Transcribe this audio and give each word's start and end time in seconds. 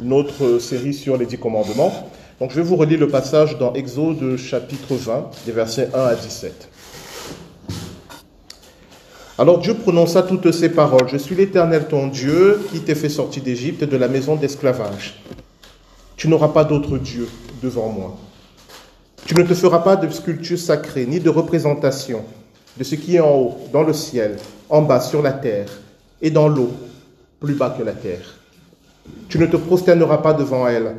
notre 0.00 0.58
série 0.58 0.94
sur 0.94 1.16
les 1.16 1.26
dix 1.26 1.38
commandements. 1.38 2.10
Donc 2.40 2.50
je 2.50 2.56
vais 2.56 2.62
vous 2.62 2.76
relire 2.76 3.00
le 3.00 3.08
passage 3.08 3.58
dans 3.58 3.72
Exode 3.74 4.36
chapitre 4.36 4.94
20, 4.94 5.30
des 5.46 5.52
versets 5.52 5.88
1 5.94 5.98
à 5.98 6.14
17. 6.14 6.68
Alors 9.38 9.58
Dieu 9.58 9.74
prononça 9.74 10.22
toutes 10.22 10.50
ces 10.52 10.70
paroles. 10.70 11.08
Je 11.08 11.16
suis 11.16 11.34
l'Éternel 11.34 11.86
ton 11.88 12.06
Dieu 12.06 12.60
qui 12.70 12.80
t'ai 12.80 12.94
fait 12.94 13.08
sortir 13.08 13.42
d'Égypte 13.42 13.84
de 13.84 13.96
la 13.96 14.08
maison 14.08 14.36
d'esclavage. 14.36 15.22
Tu 16.16 16.28
n'auras 16.28 16.48
pas 16.48 16.64
d'autre 16.64 16.96
Dieu 16.98 17.28
devant 17.62 17.88
moi. 17.88 18.16
Tu 19.26 19.34
ne 19.34 19.42
te 19.42 19.54
feras 19.54 19.80
pas 19.80 19.96
de 19.96 20.08
sculpture 20.08 20.58
sacrée, 20.58 21.04
ni 21.04 21.20
de 21.20 21.28
représentation 21.28 22.24
de 22.78 22.84
ce 22.84 22.94
qui 22.94 23.16
est 23.16 23.20
en 23.20 23.34
haut, 23.34 23.56
dans 23.72 23.82
le 23.82 23.92
ciel, 23.92 24.36
en 24.68 24.82
bas, 24.82 25.00
sur 25.00 25.20
la 25.20 25.32
terre, 25.32 25.68
et 26.22 26.30
dans 26.30 26.48
l'eau, 26.48 26.70
plus 27.40 27.54
bas 27.54 27.74
que 27.76 27.82
la 27.82 27.92
terre. 27.92 28.35
Tu 29.28 29.38
ne 29.38 29.46
te 29.46 29.56
prosterneras 29.56 30.18
pas 30.18 30.34
devant 30.34 30.68
elles, 30.68 30.94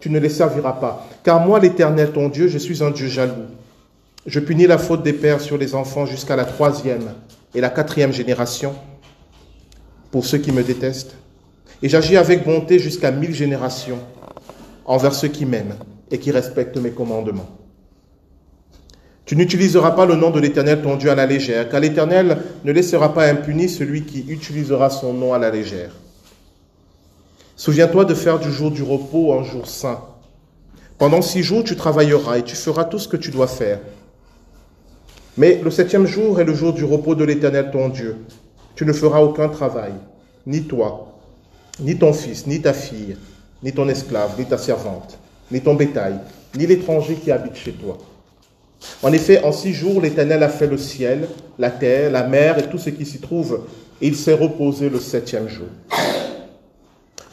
tu 0.00 0.10
ne 0.10 0.18
les 0.18 0.28
serviras 0.28 0.74
pas, 0.74 1.08
car 1.24 1.40
moi, 1.40 1.58
l'Éternel, 1.58 2.12
ton 2.12 2.28
Dieu, 2.28 2.48
je 2.48 2.58
suis 2.58 2.82
un 2.82 2.90
Dieu 2.90 3.08
jaloux. 3.08 3.46
Je 4.26 4.40
punis 4.40 4.66
la 4.66 4.78
faute 4.78 5.02
des 5.02 5.12
pères 5.12 5.40
sur 5.40 5.56
les 5.56 5.74
enfants 5.74 6.06
jusqu'à 6.06 6.36
la 6.36 6.44
troisième 6.44 7.12
et 7.54 7.60
la 7.60 7.70
quatrième 7.70 8.12
génération 8.12 8.74
pour 10.10 10.26
ceux 10.26 10.38
qui 10.38 10.52
me 10.52 10.62
détestent. 10.62 11.14
Et 11.82 11.88
j'agis 11.88 12.16
avec 12.16 12.44
bonté 12.44 12.78
jusqu'à 12.78 13.10
mille 13.10 13.34
générations 13.34 13.98
envers 14.84 15.14
ceux 15.14 15.28
qui 15.28 15.46
m'aiment 15.46 15.76
et 16.10 16.18
qui 16.18 16.30
respectent 16.30 16.78
mes 16.78 16.90
commandements. 16.90 17.48
Tu 19.26 19.36
n'utiliseras 19.36 19.90
pas 19.90 20.06
le 20.06 20.14
nom 20.14 20.30
de 20.30 20.38
l'Éternel 20.38 20.82
ton 20.82 20.96
Dieu 20.96 21.10
à 21.10 21.16
la 21.16 21.26
légère, 21.26 21.68
car 21.68 21.80
l'Éternel 21.80 22.38
ne 22.64 22.72
laissera 22.72 23.12
pas 23.12 23.26
impuni 23.26 23.68
celui 23.68 24.04
qui 24.04 24.24
utilisera 24.28 24.88
son 24.88 25.12
nom 25.12 25.34
à 25.34 25.38
la 25.38 25.50
légère. 25.50 25.90
Souviens-toi 27.56 28.04
de 28.04 28.12
faire 28.12 28.38
du 28.38 28.52
jour 28.52 28.70
du 28.70 28.82
repos 28.82 29.32
un 29.32 29.42
jour 29.42 29.66
saint. 29.66 30.02
Pendant 30.98 31.22
six 31.22 31.42
jours, 31.42 31.64
tu 31.64 31.74
travailleras 31.74 32.36
et 32.38 32.42
tu 32.42 32.54
feras 32.54 32.84
tout 32.84 32.98
ce 32.98 33.08
que 33.08 33.16
tu 33.16 33.30
dois 33.30 33.46
faire. 33.46 33.80
Mais 35.38 35.60
le 35.64 35.70
septième 35.70 36.06
jour 36.06 36.38
est 36.38 36.44
le 36.44 36.54
jour 36.54 36.74
du 36.74 36.84
repos 36.84 37.14
de 37.14 37.24
l'Éternel 37.24 37.70
ton 37.72 37.88
Dieu. 37.88 38.16
Tu 38.74 38.84
ne 38.84 38.92
feras 38.92 39.20
aucun 39.20 39.48
travail, 39.48 39.92
ni 40.46 40.64
toi, 40.64 41.14
ni 41.80 41.96
ton 41.96 42.12
fils, 42.12 42.46
ni 42.46 42.60
ta 42.60 42.74
fille, 42.74 43.16
ni 43.62 43.72
ton 43.72 43.88
esclave, 43.88 44.38
ni 44.38 44.44
ta 44.44 44.58
servante, 44.58 45.18
ni 45.50 45.62
ton 45.62 45.74
bétail, 45.74 46.18
ni 46.56 46.66
l'étranger 46.66 47.14
qui 47.14 47.32
habite 47.32 47.56
chez 47.56 47.72
toi. 47.72 47.96
En 49.02 49.14
effet, 49.14 49.42
en 49.44 49.52
six 49.52 49.72
jours, 49.72 50.02
l'Éternel 50.02 50.42
a 50.42 50.50
fait 50.50 50.66
le 50.66 50.76
ciel, 50.76 51.26
la 51.58 51.70
terre, 51.70 52.10
la 52.10 52.26
mer 52.26 52.58
et 52.58 52.68
tout 52.68 52.78
ce 52.78 52.90
qui 52.90 53.06
s'y 53.06 53.18
trouve, 53.18 53.62
et 54.02 54.08
il 54.08 54.16
s'est 54.16 54.34
reposé 54.34 54.90
le 54.90 55.00
septième 55.00 55.48
jour. 55.48 55.68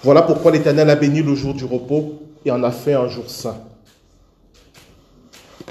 Voilà 0.04 0.22
pourquoi 0.22 0.52
l'Éternel 0.52 0.90
a 0.90 0.96
béni 0.96 1.22
le 1.22 1.34
jour 1.34 1.54
du 1.54 1.64
repos 1.64 2.20
et 2.46 2.52
en 2.52 2.62
a 2.64 2.72
fait 2.72 2.94
un 2.94 3.08
jour 3.08 3.30
saint. 3.30 3.58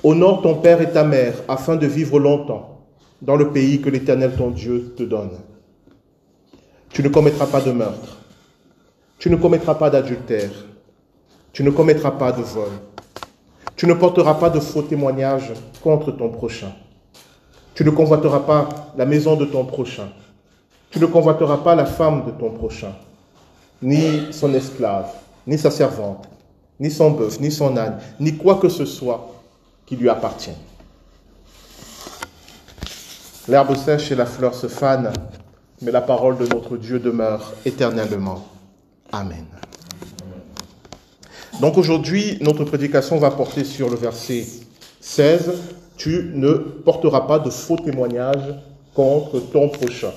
Honore 0.02 0.42
ton 0.42 0.55
père 0.55 0.80
et 0.80 0.91
ta 0.91 1.05
mère 1.05 1.34
afin 1.48 1.77
de 1.77 1.86
vivre 1.86 2.19
longtemps 2.19 2.80
dans 3.20 3.36
le 3.36 3.50
pays 3.50 3.80
que 3.80 3.91
l'Éternel 3.91 4.33
ton 4.36 4.50
Dieu 4.50 4.94
te 4.97 5.03
donne. 5.03 5.30
Tu 6.91 7.03
ne 7.03 7.08
commettras 7.08 7.47
pas 7.47 7.60
de 7.60 7.72
meurtre. 7.72 8.19
Tu 9.19 9.30
ne 9.30 9.36
commettras 9.36 9.75
pas 9.75 9.91
d'adultère. 9.91 10.50
Tu 11.53 11.62
ne 11.62 11.70
commettras 11.70 12.12
pas 12.12 12.33
de 12.33 12.42
vol. 12.42 12.70
Tu 13.77 13.86
ne 13.86 13.94
porteras 13.94 14.34
pas 14.34 14.50
de 14.50 14.60
faux 14.60 14.83
témoignages 14.83 15.53
contre 15.83 16.10
ton 16.10 16.30
prochain. 16.30 16.72
Tu 17.75 17.84
ne 17.84 17.91
convoiteras 17.91 18.41
pas 18.41 18.69
la 18.97 19.06
maison 19.06 19.36
de 19.36 19.44
ton 19.44 19.64
prochain. 19.64 20.08
Tu 20.91 20.98
ne 20.98 21.06
convoiteras 21.06 21.58
pas 21.58 21.75
la 21.75 21.86
femme 21.86 22.25
de 22.27 22.30
ton 22.33 22.50
prochain, 22.50 22.92
ni 23.83 24.33
son 24.33 24.55
esclave, 24.55 25.11
ni 25.47 25.58
sa 25.58 25.70
servante, 25.70 26.28
ni 26.78 26.91
son 26.91 27.11
bœuf, 27.11 27.41
ni 27.41 27.50
son 27.50 27.77
âne, 27.77 27.98
ni 28.20 28.36
quoi 28.36 28.56
que 28.56 28.69
ce 28.69 28.84
soit 28.84 29.33
qui 29.86 29.97
lui 29.97 30.08
appartient. 30.08 30.56
L'herbe 33.48 33.76
sèche 33.76 34.12
et 34.12 34.15
la 34.15 34.26
fleur 34.26 34.54
se 34.54 34.69
fanent, 34.69 35.12
mais 35.81 35.91
la 35.91 36.00
parole 36.00 36.38
de 36.38 36.47
notre 36.47 36.76
Dieu 36.76 37.00
demeure 37.00 37.53
éternellement. 37.65 38.47
Amen. 39.10 39.44
Donc 41.60 41.76
aujourd'hui, 41.76 42.38
notre 42.41 42.64
prédication 42.64 43.19
va 43.19 43.31
porter 43.31 43.64
sur 43.64 43.91
le 43.91 43.97
verset 43.97 44.47
16. 45.00 45.53
Tu 45.97 46.31
ne 46.34 46.53
porteras 46.54 47.22
pas 47.22 47.38
de 47.38 47.50
faux 47.50 47.76
témoignages 47.76 48.54
contre 48.94 49.41
ton 49.41 49.69
prochain. 49.69 50.12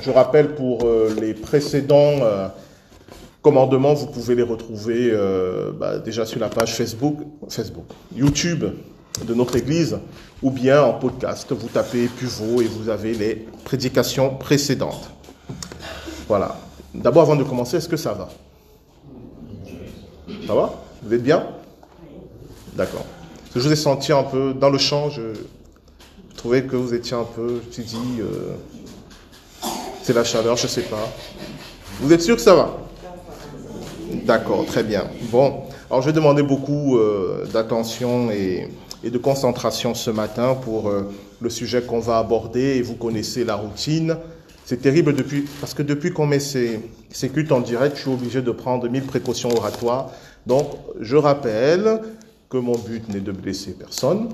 je 0.00 0.10
rappelle 0.10 0.54
pour 0.54 0.84
euh, 0.84 1.14
les 1.20 1.34
précédents 1.34 2.20
euh, 2.22 2.48
commandements, 3.42 3.92
vous 3.92 4.06
pouvez 4.06 4.34
les 4.36 4.42
retrouver 4.42 5.10
euh, 5.12 5.72
bah, 5.72 5.98
déjà 5.98 6.24
sur 6.24 6.40
la 6.40 6.48
page 6.48 6.74
Facebook, 6.74 7.18
Facebook, 7.48 7.86
YouTube 8.14 8.64
de 9.26 9.34
notre 9.34 9.56
Église, 9.56 9.98
ou 10.42 10.50
bien 10.50 10.82
en 10.82 10.94
podcast. 10.94 11.52
Vous 11.52 11.68
tapez 11.68 12.06
Puvot 12.06 12.62
et 12.62 12.66
vous 12.66 12.88
avez 12.88 13.12
les 13.12 13.46
prédications 13.64 14.36
précédentes. 14.36 15.10
Voilà. 16.28 16.56
D'abord, 16.94 17.22
avant 17.22 17.36
de 17.36 17.44
commencer, 17.44 17.76
est-ce 17.76 17.88
que 17.88 17.96
ça 17.96 18.12
va? 18.12 18.28
Ça 20.46 20.54
va? 20.54 20.74
Vous 21.02 21.12
êtes 21.12 21.22
bien? 21.22 21.46
D'accord. 22.74 23.04
Je 23.54 23.60
vous 23.60 23.72
ai 23.72 23.76
senti 23.76 24.12
un 24.12 24.22
peu 24.22 24.54
dans 24.54 24.70
le 24.70 24.78
champ, 24.78 25.10
je 25.10 25.22
trouvais 26.36 26.62
que 26.62 26.76
vous 26.76 26.94
étiez 26.94 27.16
un 27.16 27.24
peu, 27.24 27.60
je 27.62 27.66
me 27.66 27.72
suis 27.72 27.82
dit, 27.82 28.20
euh, 28.20 28.54
c'est 30.02 30.14
la 30.14 30.24
chaleur, 30.24 30.56
je 30.56 30.62
ne 30.62 30.68
sais 30.68 30.82
pas. 30.82 31.08
Vous 32.00 32.12
êtes 32.12 32.22
sûr 32.22 32.36
que 32.36 32.40
ça 32.40 32.54
va? 32.54 32.78
D'accord, 34.24 34.64
très 34.66 34.82
bien. 34.82 35.04
Bon, 35.30 35.62
alors 35.90 36.02
je 36.02 36.06
vais 36.06 36.12
demander 36.12 36.42
beaucoup 36.42 36.96
euh, 36.96 37.46
d'attention 37.52 38.30
et, 38.30 38.68
de 39.04 39.18
concentration 39.18 39.94
ce 39.94 40.10
matin 40.10 40.54
pour 40.54 40.88
euh, 40.88 41.12
le 41.40 41.50
sujet 41.50 41.82
qu'on 41.82 41.98
va 41.98 42.18
aborder 42.18 42.76
et 42.76 42.82
vous 42.82 42.94
connaissez 42.94 43.44
la 43.44 43.56
routine. 43.56 44.16
C'est 44.64 44.80
terrible 44.80 45.14
depuis, 45.14 45.44
parce 45.60 45.74
que 45.74 45.82
depuis 45.82 46.12
qu'on 46.12 46.26
met 46.26 46.38
ces, 46.38 46.80
ces 47.10 47.28
cultes 47.28 47.50
en 47.50 47.60
direct, 47.60 47.96
je 47.96 48.02
suis 48.02 48.10
obligé 48.10 48.42
de 48.42 48.50
prendre 48.52 48.88
mille 48.88 49.02
précautions 49.02 49.50
oratoires 49.50 50.10
donc, 50.46 50.66
je 51.00 51.16
rappelle 51.16 52.00
que 52.48 52.56
mon 52.56 52.76
but 52.76 53.08
n'est 53.08 53.20
de 53.20 53.32
blesser 53.32 53.72
personne, 53.72 54.28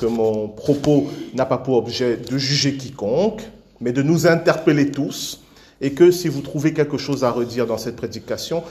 que 0.00 0.06
mon 0.06 0.48
propos 0.48 1.06
n'a 1.34 1.46
pas 1.46 1.58
pour 1.58 1.76
objet 1.76 2.16
de 2.16 2.38
juger 2.38 2.76
quiconque, 2.76 3.42
mais 3.80 3.92
de 3.92 4.02
nous 4.02 4.26
interpeller 4.26 4.90
tous, 4.90 5.42
et 5.80 5.92
que 5.92 6.10
si 6.10 6.28
vous 6.28 6.40
trouvez 6.40 6.72
quelque 6.72 6.96
chose 6.96 7.24
à 7.24 7.30
redire 7.30 7.66
dans 7.66 7.78
cette 7.78 7.96
prédication, 7.96 8.62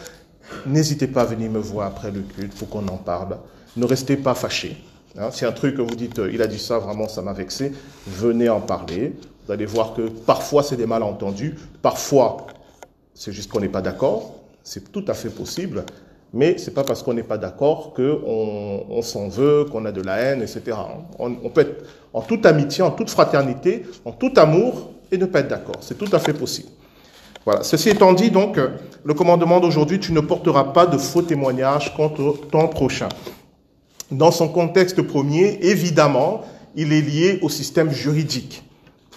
n'hésitez 0.65 1.07
pas 1.07 1.21
à 1.21 1.25
venir 1.25 1.49
me 1.51 1.59
voir 1.59 1.87
après 1.87 2.11
le 2.11 2.21
culte 2.21 2.55
pour 2.55 2.69
qu'on 2.69 2.87
en 2.87 2.97
parle. 2.97 3.37
Ne 3.77 3.85
restez 3.85 4.17
pas 4.17 4.35
fâchés. 4.35 4.77
Hein. 5.17 5.29
si 5.31 5.45
un 5.45 5.51
truc 5.51 5.77
que 5.77 5.81
vous 5.81 5.95
dites, 5.95 6.19
il 6.31 6.41
a 6.41 6.47
dit 6.47 6.59
ça, 6.59 6.79
vraiment 6.79 7.07
ça 7.07 7.21
m'a 7.21 7.33
vexé, 7.33 7.71
venez 8.07 8.49
en 8.49 8.61
parler. 8.61 9.13
Vous 9.45 9.51
allez 9.51 9.65
voir 9.65 9.93
que 9.93 10.09
parfois 10.09 10.63
c'est 10.63 10.77
des 10.77 10.85
malentendus, 10.85 11.55
parfois 11.81 12.47
c'est 13.13 13.31
juste 13.31 13.51
qu'on 13.51 13.59
n'est 13.59 13.69
pas 13.69 13.81
d'accord, 13.81 14.35
c'est 14.63 14.91
tout 14.91 15.05
à 15.07 15.13
fait 15.13 15.29
possible, 15.29 15.83
mais 16.33 16.57
c'est 16.57 16.73
pas 16.73 16.83
parce 16.83 17.03
qu'on 17.03 17.13
n'est 17.13 17.23
pas 17.23 17.37
d'accord 17.37 17.93
qu'on 17.93 18.85
on, 18.89 19.01
s'en 19.03 19.27
veut, 19.27 19.65
qu'on 19.65 19.85
a 19.85 19.91
de 19.91 20.01
la 20.01 20.17
haine, 20.17 20.41
etc. 20.41 20.77
On, 21.19 21.35
on, 21.43 21.49
peut 21.49 21.61
être 21.61 21.85
en 22.13 22.21
toute 22.21 22.45
amitié, 22.45 22.83
en 22.83 22.91
toute 22.91 23.11
fraternité, 23.11 23.85
en 24.03 24.11
tout 24.11 24.33
amour 24.37 24.91
et 25.11 25.17
ne 25.17 25.25
pas 25.25 25.41
être 25.41 25.49
d'accord. 25.49 25.75
C'est 25.81 25.97
tout 25.97 26.09
à 26.11 26.19
fait 26.19 26.33
possible. 26.33 26.69
Voilà. 27.45 27.63
Ceci 27.63 27.89
étant 27.89 28.13
dit, 28.13 28.31
donc, 28.31 28.57
le 29.03 29.13
commandement 29.13 29.59
d'aujourd'hui, 29.59 29.99
tu 29.99 30.13
ne 30.13 30.21
porteras 30.21 30.65
pas 30.65 30.85
de 30.85 30.97
faux 30.97 31.21
témoignages 31.21 31.93
contre 31.95 32.37
ton 32.51 32.67
prochain. 32.67 33.09
Dans 34.11 34.31
son 34.31 34.47
contexte 34.47 35.01
premier, 35.01 35.59
évidemment, 35.61 36.43
il 36.75 36.93
est 36.93 37.01
lié 37.01 37.39
au 37.41 37.49
système 37.49 37.91
juridique. 37.91 38.63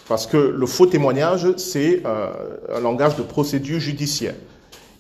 Parce 0.08 0.26
que 0.26 0.36
le 0.36 0.66
faux 0.66 0.86
témoignage, 0.86 1.46
c'est 1.56 2.02
euh, 2.04 2.32
un 2.74 2.80
langage 2.80 3.16
de 3.16 3.22
procédure 3.22 3.80
judiciaire. 3.80 4.34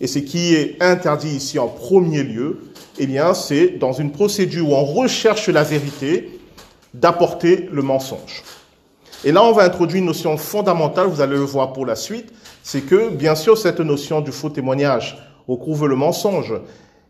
Et 0.00 0.06
ce 0.06 0.18
qui 0.18 0.54
est 0.54 0.82
interdit 0.82 1.28
ici 1.28 1.58
en 1.58 1.68
premier 1.68 2.22
lieu, 2.22 2.60
eh 2.98 3.06
bien, 3.06 3.32
c'est 3.34 3.78
dans 3.78 3.92
une 3.92 4.12
procédure 4.12 4.70
où 4.70 4.74
on 4.74 4.84
recherche 4.84 5.48
la 5.48 5.62
vérité, 5.62 6.40
d'apporter 6.92 7.68
le 7.72 7.82
mensonge. 7.82 8.42
Et 9.24 9.32
là, 9.32 9.42
on 9.42 9.52
va 9.52 9.64
introduire 9.64 10.00
une 10.00 10.06
notion 10.06 10.36
fondamentale, 10.36 11.06
vous 11.06 11.20
allez 11.20 11.36
le 11.36 11.40
voir 11.40 11.72
pour 11.72 11.86
la 11.86 11.96
suite, 11.96 12.32
c'est 12.62 12.82
que, 12.82 13.10
bien 13.10 13.34
sûr, 13.34 13.56
cette 13.56 13.80
notion 13.80 14.20
du 14.20 14.32
faux 14.32 14.50
témoignage 14.50 15.18
recouvre 15.48 15.88
le 15.88 15.96
mensonge, 15.96 16.54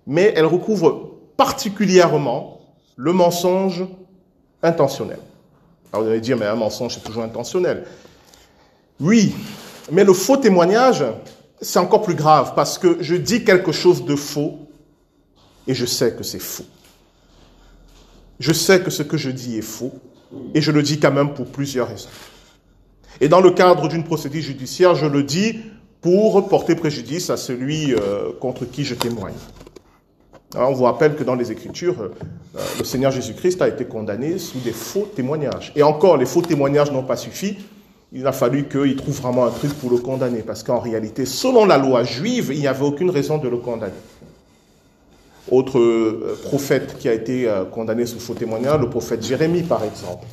mais 0.06 0.32
elle 0.36 0.46
recouvre 0.46 1.12
particulièrement 1.36 2.60
le 2.96 3.12
mensonge 3.12 3.84
intentionnel. 4.62 5.18
Alors 5.92 6.04
vous 6.04 6.10
allez 6.10 6.20
dire, 6.20 6.36
mais 6.36 6.46
un 6.46 6.54
mensonge, 6.54 6.94
c'est 6.94 7.04
toujours 7.04 7.22
intentionnel. 7.22 7.84
Oui, 9.00 9.34
mais 9.90 10.04
le 10.04 10.12
faux 10.12 10.36
témoignage, 10.36 11.04
c'est 11.60 11.78
encore 11.78 12.02
plus 12.02 12.14
grave 12.14 12.52
parce 12.54 12.78
que 12.78 12.98
je 13.00 13.14
dis 13.14 13.44
quelque 13.44 13.72
chose 13.72 14.04
de 14.04 14.16
faux 14.16 14.58
et 15.66 15.74
je 15.74 15.86
sais 15.86 16.12
que 16.12 16.22
c'est 16.22 16.38
faux. 16.38 16.66
Je 18.38 18.52
sais 18.52 18.80
que 18.80 18.90
ce 18.90 19.02
que 19.02 19.16
je 19.16 19.30
dis 19.30 19.58
est 19.58 19.62
faux 19.62 19.92
et 20.54 20.60
je 20.60 20.70
le 20.70 20.82
dis 20.82 20.98
quand 20.98 21.12
même 21.12 21.34
pour 21.34 21.46
plusieurs 21.46 21.88
raisons. 21.88 22.08
Et 23.20 23.28
dans 23.28 23.40
le 23.40 23.50
cadre 23.50 23.88
d'une 23.88 24.04
procédure 24.04 24.42
judiciaire, 24.42 24.94
je 24.94 25.06
le 25.06 25.22
dis 25.22 25.60
pour 26.00 26.48
porter 26.48 26.74
préjudice 26.74 27.30
à 27.30 27.36
celui 27.36 27.94
euh, 27.94 28.30
contre 28.40 28.64
qui 28.64 28.84
je 28.84 28.94
témoigne. 28.94 29.34
On 30.54 30.72
vous 30.72 30.84
rappelle 30.84 31.16
que 31.16 31.24
dans 31.24 31.34
les 31.34 31.50
Écritures, 31.50 32.00
euh, 32.00 32.60
le 32.78 32.84
Seigneur 32.84 33.10
Jésus-Christ 33.10 33.60
a 33.62 33.68
été 33.68 33.84
condamné 33.84 34.38
sous 34.38 34.58
des 34.60 34.72
faux 34.72 35.08
témoignages. 35.14 35.72
Et 35.74 35.82
encore, 35.82 36.16
les 36.16 36.26
faux 36.26 36.42
témoignages 36.42 36.92
n'ont 36.92 37.02
pas 37.02 37.16
suffi. 37.16 37.58
Il 38.12 38.26
a 38.26 38.32
fallu 38.32 38.68
qu'il 38.68 38.96
trouve 38.96 39.20
vraiment 39.20 39.46
un 39.46 39.50
truc 39.50 39.74
pour 39.74 39.90
le 39.90 39.98
condamner, 39.98 40.42
parce 40.42 40.62
qu'en 40.62 40.78
réalité, 40.78 41.26
selon 41.26 41.66
la 41.66 41.76
loi 41.76 42.04
juive, 42.04 42.50
il 42.52 42.60
n'y 42.60 42.68
avait 42.68 42.84
aucune 42.84 43.10
raison 43.10 43.38
de 43.38 43.48
le 43.48 43.56
condamner. 43.56 43.92
Autre 45.50 45.78
euh, 45.78 46.38
prophète 46.44 46.98
qui 46.98 47.08
a 47.08 47.12
été 47.12 47.48
condamné 47.72 48.06
sous 48.06 48.18
faux 48.18 48.34
témoignage, 48.34 48.80
le 48.80 48.90
prophète 48.90 49.24
Jérémie, 49.24 49.62
par 49.62 49.84
exemple. 49.84 50.26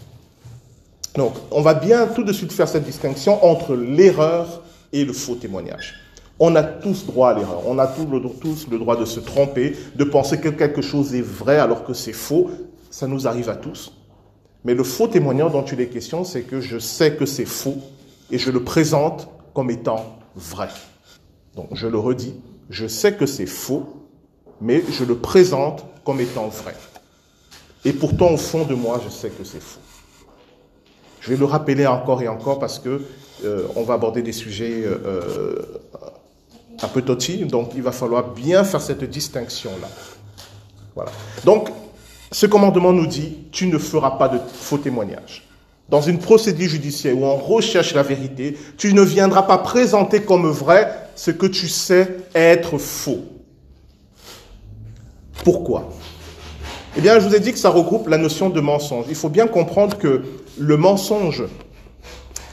Donc, 1.15 1.33
on 1.51 1.61
va 1.61 1.75
bien 1.75 2.07
tout 2.07 2.23
de 2.23 2.33
suite 2.33 2.51
faire 2.51 2.67
cette 2.67 2.85
distinction 2.85 3.43
entre 3.45 3.75
l'erreur 3.75 4.63
et 4.91 5.05
le 5.05 5.13
faux 5.13 5.35
témoignage. 5.35 5.95
On 6.39 6.55
a 6.55 6.63
tous 6.63 7.05
droit 7.05 7.29
à 7.29 7.33
l'erreur. 7.35 7.61
On 7.67 7.77
a 7.77 7.85
tous 7.87 8.07
le 8.69 8.79
droit 8.79 8.97
de 8.97 9.05
se 9.05 9.19
tromper, 9.19 9.75
de 9.95 10.03
penser 10.03 10.39
que 10.39 10.49
quelque 10.49 10.81
chose 10.81 11.13
est 11.13 11.21
vrai 11.21 11.59
alors 11.59 11.85
que 11.85 11.93
c'est 11.93 12.13
faux. 12.13 12.49
Ça 12.89 13.07
nous 13.07 13.27
arrive 13.27 13.49
à 13.49 13.55
tous. 13.55 13.93
Mais 14.65 14.73
le 14.73 14.83
faux 14.83 15.07
témoignage 15.07 15.51
dont 15.51 15.63
il 15.65 15.79
est 15.81 15.87
question, 15.87 16.23
c'est 16.23 16.41
que 16.41 16.61
je 16.61 16.79
sais 16.79 17.15
que 17.15 17.25
c'est 17.25 17.45
faux 17.45 17.77
et 18.31 18.37
je 18.37 18.49
le 18.49 18.63
présente 18.63 19.29
comme 19.53 19.69
étant 19.69 20.17
vrai. 20.35 20.69
Donc, 21.55 21.67
je 21.73 21.87
le 21.87 21.99
redis, 21.99 22.33
je 22.69 22.87
sais 22.87 23.13
que 23.13 23.25
c'est 23.25 23.45
faux, 23.45 24.02
mais 24.63 24.81
je 24.89 25.03
le 25.03 25.17
présente 25.17 25.85
comme 26.05 26.21
étant 26.21 26.47
vrai. 26.47 26.73
Et 27.85 27.91
pourtant, 27.91 28.31
au 28.31 28.37
fond 28.37 28.63
de 28.63 28.73
moi, 28.73 28.99
je 29.03 29.09
sais 29.09 29.29
que 29.29 29.43
c'est 29.43 29.61
faux. 29.61 29.81
Je 31.19 31.29
vais 31.29 31.35
le 31.35 31.45
rappeler 31.45 31.85
encore 31.85 32.21
et 32.21 32.27
encore 32.27 32.59
parce 32.59 32.79
que 32.79 33.01
euh, 33.43 33.67
on 33.75 33.83
va 33.83 33.95
aborder 33.95 34.21
des 34.21 34.31
sujets 34.31 34.83
euh, 34.85 34.97
euh, 35.05 35.61
un 36.81 36.87
peu 36.87 37.01
touchy, 37.01 37.45
donc 37.45 37.71
il 37.75 37.81
va 37.81 37.91
falloir 37.91 38.29
bien 38.29 38.63
faire 38.63 38.81
cette 38.81 39.03
distinction-là. 39.03 39.87
Voilà. 40.95 41.11
Donc, 41.43 41.69
ce 42.31 42.45
commandement 42.45 42.93
nous 42.93 43.07
dit, 43.07 43.37
tu 43.51 43.67
ne 43.67 43.77
feras 43.77 44.11
pas 44.11 44.29
de 44.29 44.39
faux 44.53 44.77
témoignages. 44.77 45.47
Dans 45.89 46.01
une 46.01 46.19
procédure 46.19 46.69
judiciaire 46.69 47.17
où 47.17 47.25
on 47.25 47.35
recherche 47.35 47.93
la 47.93 48.03
vérité, 48.03 48.57
tu 48.77 48.93
ne 48.93 49.01
viendras 49.01 49.43
pas 49.43 49.57
présenter 49.57 50.21
comme 50.21 50.49
vrai 50.49 51.09
ce 51.15 51.31
que 51.31 51.45
tu 51.45 51.67
sais 51.67 52.17
être 52.33 52.77
faux. 52.77 53.32
Pourquoi? 55.43 55.89
Eh 56.95 57.01
bien, 57.01 57.19
je 57.19 57.27
vous 57.27 57.35
ai 57.35 57.39
dit 57.39 57.51
que 57.51 57.57
ça 57.57 57.69
regroupe 57.69 58.07
la 58.07 58.17
notion 58.17 58.49
de 58.49 58.61
mensonge. 58.61 59.05
Il 59.09 59.15
faut 59.15 59.29
bien 59.29 59.47
comprendre 59.47 59.97
que 59.97 60.23
le 60.57 60.77
mensonge 60.77 61.43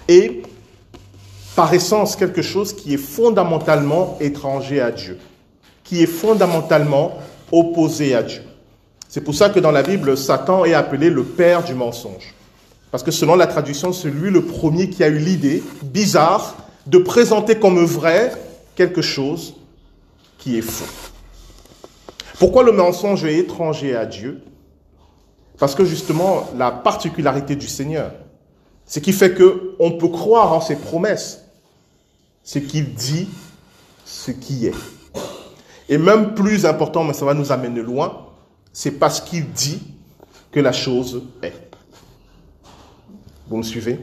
est 0.09 0.43
par 1.55 1.75
essence 1.75 2.17
quelque 2.17 2.43
chose 2.43 2.73
qui 2.73 2.95
est 2.95 2.99
fondamentalement 2.99 4.17
étranger 4.21 4.81
à 4.81 4.91
Dieu, 4.91 5.19
qui 5.85 6.03
est 6.03 6.07
fondamentalement 6.07 7.19
opposé 7.53 8.15
à 8.15 8.23
Dieu. 8.23 8.43
C'est 9.09 9.21
pour 9.21 9.35
ça 9.35 9.51
que 9.51 9.61
dans 9.61 9.73
la 9.73 9.83
Bible, 9.83 10.17
Satan 10.17 10.65
est 10.65 10.73
appelé 10.73 11.11
le 11.11 11.25
père 11.25 11.65
du 11.65 11.75
mensonge. 11.75 12.35
Parce 12.91 13.03
que 13.03 13.11
selon 13.11 13.37
la 13.37 13.47
traduction, 13.47 13.93
c'est 13.93 14.09
lui 14.09 14.31
le 14.31 14.43
premier 14.43 14.89
qui 14.89 15.05
a 15.05 15.09
eu 15.09 15.19
l'idée 15.19 15.63
bizarre 15.83 16.57
de 16.87 16.99
présenter 16.99 17.57
comme 17.57 17.85
vrai 17.85 18.33
quelque 18.75 19.03
chose 19.03 19.55
qui 20.39 20.57
est 20.59 20.63
faux. 20.63 21.10
Pourquoi 22.41 22.63
le 22.63 22.73
mensonge 22.73 23.23
est 23.27 23.37
étranger 23.37 23.95
à 23.95 24.07
Dieu? 24.07 24.41
Parce 25.59 25.75
que 25.75 25.85
justement, 25.85 26.49
la 26.57 26.71
particularité 26.71 27.55
du 27.55 27.69
Seigneur, 27.69 28.13
c'est 28.87 29.03
qui 29.03 29.13
fait 29.13 29.35
que 29.35 29.77
on 29.79 29.93
peut 29.93 30.09
croire 30.09 30.55
en 30.55 30.63
ses 30.63 30.77
promesses, 30.77 31.45
ce 32.43 32.59
qu'il 32.59 32.95
dit, 32.95 33.29
ce 34.07 34.31
qui 34.31 34.67
est. 34.67 34.75
Et 35.91 35.99
même 35.99 36.35
plus 36.35 36.65
important, 36.65 37.05
mais 37.05 37.13
ça 37.13 37.27
va 37.27 37.35
nous 37.35 37.53
amener 37.53 37.83
loin, 37.83 38.29
c'est 38.73 38.93
parce 38.93 39.21
qu'il 39.21 39.51
dit 39.51 39.83
que 40.51 40.61
la 40.61 40.73
chose 40.73 41.25
est. 41.43 41.53
Vous 43.49 43.59
me 43.59 43.63
suivez? 43.63 44.01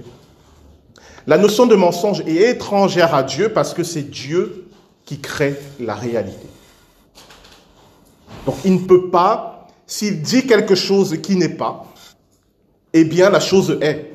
La 1.26 1.40
notion 1.40 1.66
de 1.66 1.74
mensonge 1.74 2.22
est 2.22 2.52
étrangère 2.52 3.16
à 3.16 3.24
Dieu 3.24 3.50
parce 3.50 3.74
que 3.74 3.84
c'est 3.84 4.04
Dieu 4.04 4.68
qui 5.06 5.20
crée 5.20 5.56
la 5.80 5.96
réalité. 5.96 6.47
Donc 8.48 8.56
il 8.64 8.76
ne 8.76 8.80
peut 8.80 9.10
pas 9.10 9.68
s'il 9.86 10.22
dit 10.22 10.48
quelque 10.48 10.74
chose 10.74 11.18
qui 11.22 11.36
n'est 11.36 11.50
pas, 11.50 11.86
eh 12.94 13.04
bien 13.04 13.30
la 13.30 13.42
chose 13.42 13.78
est. 13.82 14.14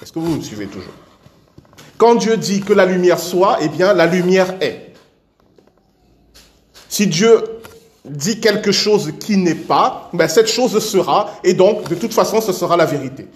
Est-ce 0.00 0.12
que 0.12 0.20
vous 0.20 0.36
me 0.36 0.40
suivez 0.40 0.66
toujours? 0.66 0.94
Quand 1.98 2.14
Dieu 2.14 2.36
dit 2.36 2.60
que 2.60 2.72
la 2.72 2.86
lumière 2.86 3.18
soit, 3.18 3.58
eh 3.60 3.68
bien 3.68 3.92
la 3.92 4.06
lumière 4.06 4.54
est. 4.60 4.94
Si 6.88 7.08
Dieu 7.08 7.42
dit 8.04 8.38
quelque 8.38 8.70
chose 8.70 9.12
qui 9.18 9.36
n'est 9.36 9.56
pas, 9.56 10.10
ben 10.12 10.28
cette 10.28 10.46
chose 10.46 10.78
sera, 10.78 11.32
et 11.42 11.52
donc 11.52 11.88
de 11.88 11.96
toute 11.96 12.14
façon 12.14 12.40
ce 12.40 12.52
sera 12.52 12.76
la 12.76 12.86
vérité. 12.86 13.26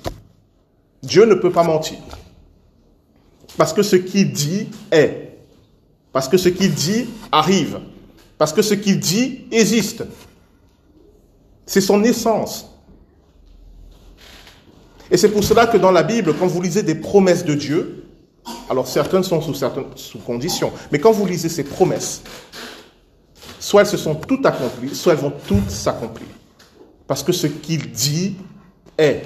Dieu 1.02 1.24
ne 1.24 1.34
peut 1.34 1.50
pas 1.50 1.64
mentir. 1.64 1.98
Parce 3.56 3.72
que 3.72 3.82
ce 3.82 3.96
qu'il 3.96 4.30
dit 4.30 4.68
est. 4.92 5.38
Parce 6.12 6.28
que 6.28 6.36
ce 6.36 6.48
qu'il 6.48 6.72
dit 6.72 7.08
arrive. 7.32 7.80
Parce 8.40 8.54
que 8.54 8.62
ce 8.62 8.72
qu'il 8.72 8.98
dit 8.98 9.40
existe. 9.50 10.02
C'est 11.66 11.82
son 11.82 12.02
essence. 12.04 12.70
Et 15.10 15.19
c'est 15.19 15.28
pour 15.28 15.44
cela 15.44 15.66
que 15.66 15.76
dans 15.76 15.90
la 15.90 16.02
Bible, 16.02 16.34
quand 16.38 16.46
vous 16.46 16.62
lisez 16.62 16.82
des 16.82 16.94
promesses 16.94 17.44
de 17.44 17.52
Dieu, 17.52 18.06
alors 18.70 18.88
certaines 18.88 19.25
sont 19.25 19.42
sous 19.42 19.52
certaines 19.52 19.84
conditions, 20.25 20.72
mais 20.90 20.98
quand 20.98 21.12
vous 21.12 21.26
lisez 21.26 21.50
ces 21.50 21.64
promesses, 21.64 22.22
soit 23.58 23.82
elles 23.82 23.88
se 23.88 23.98
sont 23.98 24.14
toutes 24.14 24.46
accomplies, 24.46 24.94
soit 24.94 25.12
elles 25.12 25.19
vont 25.19 25.34
toutes 25.46 25.69
s'accomplir. 25.69 26.28
Parce 27.06 27.22
que 27.22 27.32
ce 27.32 27.46
qu'il 27.46 27.92
dit 27.92 28.37
est. 28.96 29.22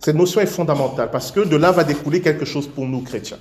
Cette 0.00 0.16
notion 0.16 0.40
est 0.40 0.46
fondamentale 0.46 1.12
parce 1.12 1.30
que 1.30 1.38
de 1.38 1.54
là 1.54 1.70
va 1.70 1.84
découler 1.84 2.20
quelque 2.20 2.44
chose 2.44 2.66
pour 2.66 2.84
nous 2.84 3.02
chrétiens 3.02 3.38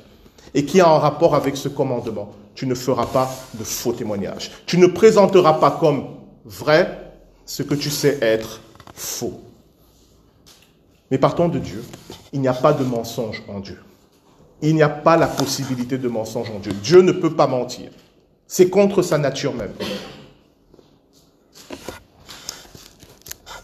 et 0.53 0.65
qui 0.65 0.81
a 0.81 0.89
un 0.89 0.99
rapport 0.99 1.35
avec 1.35 1.57
ce 1.57 1.67
commandement. 1.67 2.33
Tu 2.55 2.65
ne 2.65 2.75
feras 2.75 3.05
pas 3.05 3.29
de 3.53 3.63
faux 3.63 3.93
témoignages. 3.93 4.51
Tu 4.65 4.77
ne 4.77 4.87
présenteras 4.87 5.53
pas 5.53 5.71
comme 5.79 6.07
vrai 6.45 7.13
ce 7.45 7.63
que 7.63 7.75
tu 7.75 7.89
sais 7.89 8.17
être 8.21 8.61
faux. 8.93 9.41
Mais 11.11 11.17
partons 11.17 11.47
de 11.47 11.59
Dieu. 11.59 11.83
Il 12.33 12.41
n'y 12.41 12.47
a 12.47 12.53
pas 12.53 12.73
de 12.73 12.83
mensonge 12.83 13.43
en 13.47 13.59
Dieu. 13.59 13.79
Il 14.61 14.75
n'y 14.75 14.81
a 14.81 14.89
pas 14.89 15.17
la 15.17 15.27
possibilité 15.27 15.97
de 15.97 16.07
mensonge 16.07 16.49
en 16.49 16.59
Dieu. 16.59 16.73
Dieu 16.83 17.01
ne 17.01 17.11
peut 17.11 17.35
pas 17.35 17.47
mentir. 17.47 17.91
C'est 18.47 18.69
contre 18.69 19.01
sa 19.01 19.17
nature 19.17 19.53
même. 19.53 19.73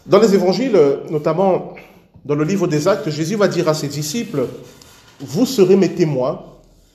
Dans 0.06 0.18
les 0.18 0.34
évangiles, 0.34 0.78
notamment 1.10 1.74
dans 2.24 2.34
le 2.34 2.44
livre 2.44 2.66
des 2.66 2.88
Actes, 2.88 3.10
Jésus 3.10 3.36
va 3.36 3.48
dire 3.48 3.68
à 3.68 3.74
ses 3.74 3.88
disciples, 3.88 4.46
vous 5.20 5.46
serez 5.46 5.76
mes 5.76 5.94
témoins 5.94 6.44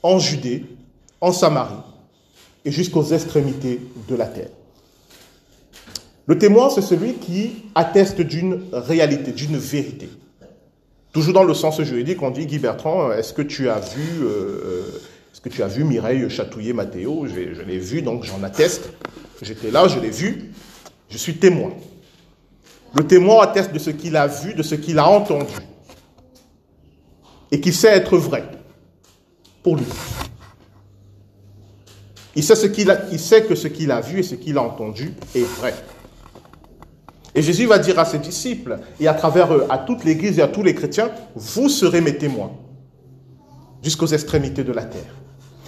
en 0.04 0.20
Judée, 0.20 0.66
en 1.22 1.32
Samarie 1.32 1.76
et 2.66 2.72
jusqu'aux 2.72 3.04
extrémités 3.04 3.80
de 4.08 4.16
la 4.16 4.26
terre. 4.26 4.50
Le 6.28 6.38
témoin, 6.38 6.70
c'est 6.70 6.82
celui 6.82 7.14
qui 7.16 7.64
atteste 7.74 8.22
d'une 8.22 8.62
réalité, 8.72 9.32
d'une 9.32 9.58
vérité. 9.58 10.10
Toujours 11.12 11.34
dans 11.34 11.44
le 11.44 11.56
sens 11.56 11.82
juridique, 11.82 12.22
on 12.22 12.30
dit 12.30 12.46
Guy 12.46 12.60
Bertrand, 12.60 13.12
est-ce 13.12 13.34
que 13.34 13.42
tu 13.42 13.68
as 13.68 13.80
vu, 13.80 14.22
euh, 14.22 14.28
euh, 14.28 15.02
est-ce 15.34 15.42
que 15.42 15.50
tu 15.50 15.64
as 15.64 15.68
vu 15.68 15.84
Mireille 15.84 16.30
chatouiller 16.30 16.74
Mathéo? 16.74 17.26
Je, 17.26 17.64
l'ai 17.64 17.80
vu, 17.80 18.04
donc 18.04 18.26
j'en 18.26 18.44
atteste. 18.44 18.92
J'étais 19.42 19.72
là, 19.72 19.88
je 19.88 20.00
l'ai 20.00 20.12
vu. 20.12 20.52
Je 21.10 21.18
suis 21.18 21.38
témoin. 21.38 21.72
Le 22.96 23.08
témoin 23.08 23.42
atteste 23.42 23.74
de 23.74 23.80
ce 23.80 23.90
qu'il 23.90 24.16
a 24.16 24.28
vu, 24.28 24.54
de 24.54 24.62
ce 24.62 24.76
qu'il 24.76 25.00
a 25.00 25.08
entendu, 25.08 25.54
et 27.52 27.60
qui 27.60 27.74
sait 27.74 27.88
être 27.88 28.18
vrai 28.18 28.44
pour 29.64 29.76
lui. 29.76 29.86
Il 32.36 32.44
sait, 32.44 32.56
que 32.56 33.56
ce 33.56 33.68
qu'il 33.68 33.92
a 33.92 34.02
vu 34.02 34.20
et 34.20 34.24
ce 34.24 34.36
qu'il 34.36 34.58
a 34.58 34.62
entendu 34.62 35.14
est 35.36 35.44
vrai. 35.60 35.74
Et 37.36 37.42
Jésus 37.42 37.66
va 37.66 37.80
dire 37.80 38.00
à 38.00 38.06
ses 38.06 38.20
disciples 38.20 38.80
et 39.00 39.08
à 39.08 39.14
travers 39.14 39.54
eux, 39.54 39.66
à 39.70 39.78
toute 39.78 40.04
l'Église 40.04 40.40
et 40.40 40.42
à 40.42 40.48
tous 40.48 40.64
les 40.64 40.74
chrétiens, 40.74 41.12
vous 41.36 41.70
serez 41.70 42.02
mes 42.02 42.18
témoins 42.18 42.52
jusqu'aux 43.84 44.08
extrémités 44.08 44.64
de 44.64 44.72
la 44.72 44.84
terre. 44.84 45.14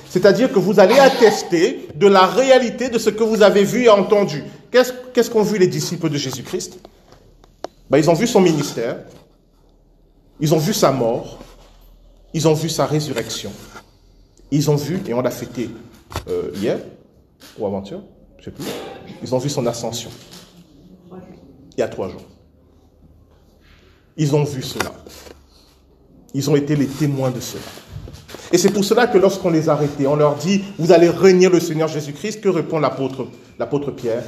C'est-à-dire 0.10 0.52
que 0.52 0.60
vous 0.60 0.80
allez 0.80 1.00
attester 1.00 1.88
de 1.96 2.08
la 2.08 2.26
réalité 2.26 2.90
de 2.90 2.98
ce 2.98 3.10
que 3.10 3.24
vous 3.24 3.42
avez 3.42 3.64
vu 3.64 3.84
et 3.84 3.90
entendu. 3.90 4.44
Qu'est-ce 4.72 5.30
qu'ont 5.30 5.44
vu 5.44 5.58
les 5.58 5.68
disciples 5.68 6.10
de 6.10 6.18
Jésus-Christ? 6.18 6.80
Ben, 7.90 7.98
Ils 7.98 8.10
ont 8.10 8.14
vu 8.14 8.28
son 8.28 8.42
ministère, 8.42 8.98
ils 10.40 10.54
ont 10.54 10.58
vu 10.58 10.74
sa 10.74 10.92
mort, 10.92 11.40
ils 12.34 12.48
ont 12.48 12.54
vu 12.54 12.70
sa 12.70 12.86
résurrection, 12.86 13.52
ils 14.52 14.70
ont 14.70 14.76
vu, 14.76 15.02
et 15.08 15.14
on 15.14 15.22
l'a 15.22 15.32
fêté 15.32 15.70
euh, 16.28 16.52
hier, 16.56 16.80
ou 17.58 17.66
avant-hier, 17.66 18.02
je 18.38 18.46
sais 18.46 18.52
plus, 18.52 18.66
ils 19.24 19.34
ont 19.34 19.40
vu 19.40 19.50
son 19.50 19.66
ascension 19.66 20.12
il 21.76 21.80
y 21.80 21.84
a 21.84 21.88
trois 21.88 22.10
jours. 22.10 22.22
Ils 24.18 24.36
ont 24.36 24.44
vu 24.44 24.62
cela. 24.62 24.92
Ils 26.34 26.50
ont 26.50 26.56
été 26.56 26.76
les 26.76 26.88
témoins 26.88 27.32
de 27.32 27.40
cela. 27.40 27.64
Et 28.52 28.58
c'est 28.58 28.72
pour 28.72 28.84
cela 28.84 29.08
que 29.08 29.18
lorsqu'on 29.18 29.50
les 29.50 29.70
arrêtait, 29.70 30.06
on 30.06 30.16
leur 30.16 30.36
dit, 30.36 30.62
vous 30.78 30.92
allez 30.92 31.10
régner 31.10 31.50
le 31.50 31.60
Seigneur 31.60 31.88
Jésus-Christ, 31.88 32.42
que 32.42 32.50
répond 32.50 32.80
l'apôtre 32.80 33.92
Pierre? 33.92 34.24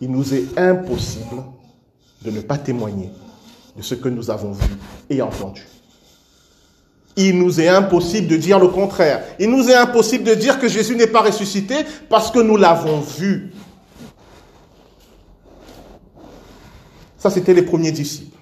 Il 0.00 0.10
nous 0.10 0.34
est 0.34 0.58
impossible 0.58 1.42
de 2.22 2.30
ne 2.30 2.40
pas 2.40 2.58
témoigner 2.58 3.10
de 3.76 3.82
ce 3.82 3.94
que 3.94 4.08
nous 4.08 4.30
avons 4.30 4.52
vu 4.52 4.74
et 5.08 5.22
entendu. 5.22 5.66
Il 7.20 7.36
nous 7.36 7.60
est 7.60 7.66
impossible 7.66 8.28
de 8.28 8.36
dire 8.36 8.60
le 8.60 8.68
contraire. 8.68 9.24
Il 9.40 9.50
nous 9.50 9.68
est 9.68 9.74
impossible 9.74 10.22
de 10.22 10.34
dire 10.34 10.60
que 10.60 10.68
Jésus 10.68 10.94
n'est 10.94 11.08
pas 11.08 11.20
ressuscité 11.20 11.74
parce 12.08 12.30
que 12.30 12.38
nous 12.38 12.56
l'avons 12.56 13.00
vu. 13.00 13.52
Ça, 17.18 17.28
c'était 17.28 17.54
les 17.54 17.62
premiers 17.62 17.90
disciples. 17.90 18.38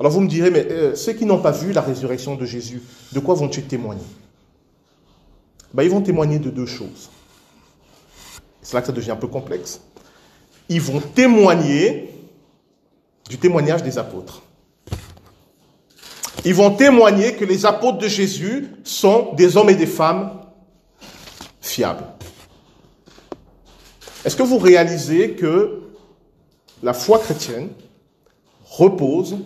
Alors 0.00 0.10
vous 0.10 0.22
me 0.22 0.28
direz, 0.28 0.50
mais 0.50 0.66
euh, 0.70 0.94
ceux 0.94 1.12
qui 1.12 1.26
n'ont 1.26 1.42
pas 1.42 1.50
vu 1.50 1.72
la 1.72 1.82
résurrection 1.82 2.36
de 2.36 2.46
Jésus, 2.46 2.80
de 3.12 3.20
quoi 3.20 3.34
vont-ils 3.34 3.64
témoigner? 3.64 4.00
Ben, 5.74 5.82
Ils 5.82 5.90
vont 5.90 6.00
témoigner 6.00 6.38
de 6.38 6.48
deux 6.48 6.66
choses. 6.66 7.10
C'est 8.62 8.72
là 8.72 8.80
que 8.80 8.86
ça 8.86 8.94
devient 8.94 9.10
un 9.10 9.16
peu 9.16 9.28
complexe. 9.28 9.82
Ils 10.70 10.80
vont 10.80 11.00
témoigner 11.00 12.08
du 13.28 13.36
témoignage 13.36 13.82
des 13.82 13.98
apôtres. 13.98 14.42
Ils 16.44 16.54
vont 16.54 16.74
témoigner 16.74 17.34
que 17.34 17.44
les 17.44 17.64
apôtres 17.64 17.98
de 17.98 18.08
Jésus 18.08 18.68
sont 18.84 19.32
des 19.34 19.56
hommes 19.56 19.70
et 19.70 19.74
des 19.74 19.86
femmes 19.86 20.40
fiables. 21.60 22.04
Est-ce 24.24 24.36
que 24.36 24.42
vous 24.42 24.58
réalisez 24.58 25.32
que 25.32 25.82
la 26.82 26.92
foi 26.92 27.18
chrétienne 27.18 27.70
repose 28.66 29.36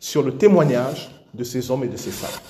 sur 0.00 0.22
le 0.22 0.36
témoignage 0.36 1.10
de 1.34 1.44
ces 1.44 1.70
hommes 1.70 1.84
et 1.84 1.88
de 1.88 1.96
ces 1.96 2.10
femmes? 2.10 2.40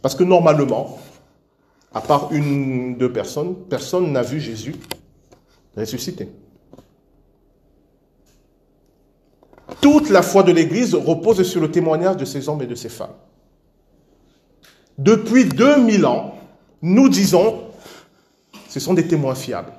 Parce 0.00 0.14
que 0.14 0.24
normalement, 0.24 0.98
à 1.92 2.00
part 2.00 2.28
une, 2.32 2.96
deux 2.96 3.12
personnes, 3.12 3.56
personne 3.68 4.12
n'a 4.12 4.22
vu 4.22 4.40
Jésus 4.40 4.76
ressuscité. 5.76 6.28
La 10.10 10.22
foi 10.22 10.42
de 10.42 10.52
l'Église 10.52 10.94
repose 10.94 11.42
sur 11.42 11.60
le 11.60 11.70
témoignage 11.70 12.16
de 12.16 12.24
ces 12.24 12.48
hommes 12.48 12.62
et 12.62 12.66
de 12.66 12.74
ces 12.74 12.88
femmes. 12.88 13.14
Depuis 14.96 15.44
2000 15.44 16.06
ans, 16.06 16.34
nous 16.82 17.08
disons, 17.08 17.70
ce 18.68 18.80
sont 18.80 18.94
des 18.94 19.06
témoins 19.06 19.34
fiables. 19.34 19.72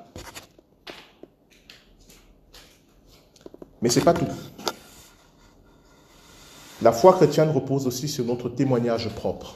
Mais 3.82 3.88
ce 3.88 3.98
n'est 3.98 4.04
pas 4.04 4.14
tout. 4.14 4.26
La 6.82 6.92
foi 6.92 7.12
chrétienne 7.14 7.50
repose 7.50 7.86
aussi 7.86 8.08
sur 8.08 8.24
notre 8.24 8.48
témoignage 8.48 9.08
propre. 9.10 9.54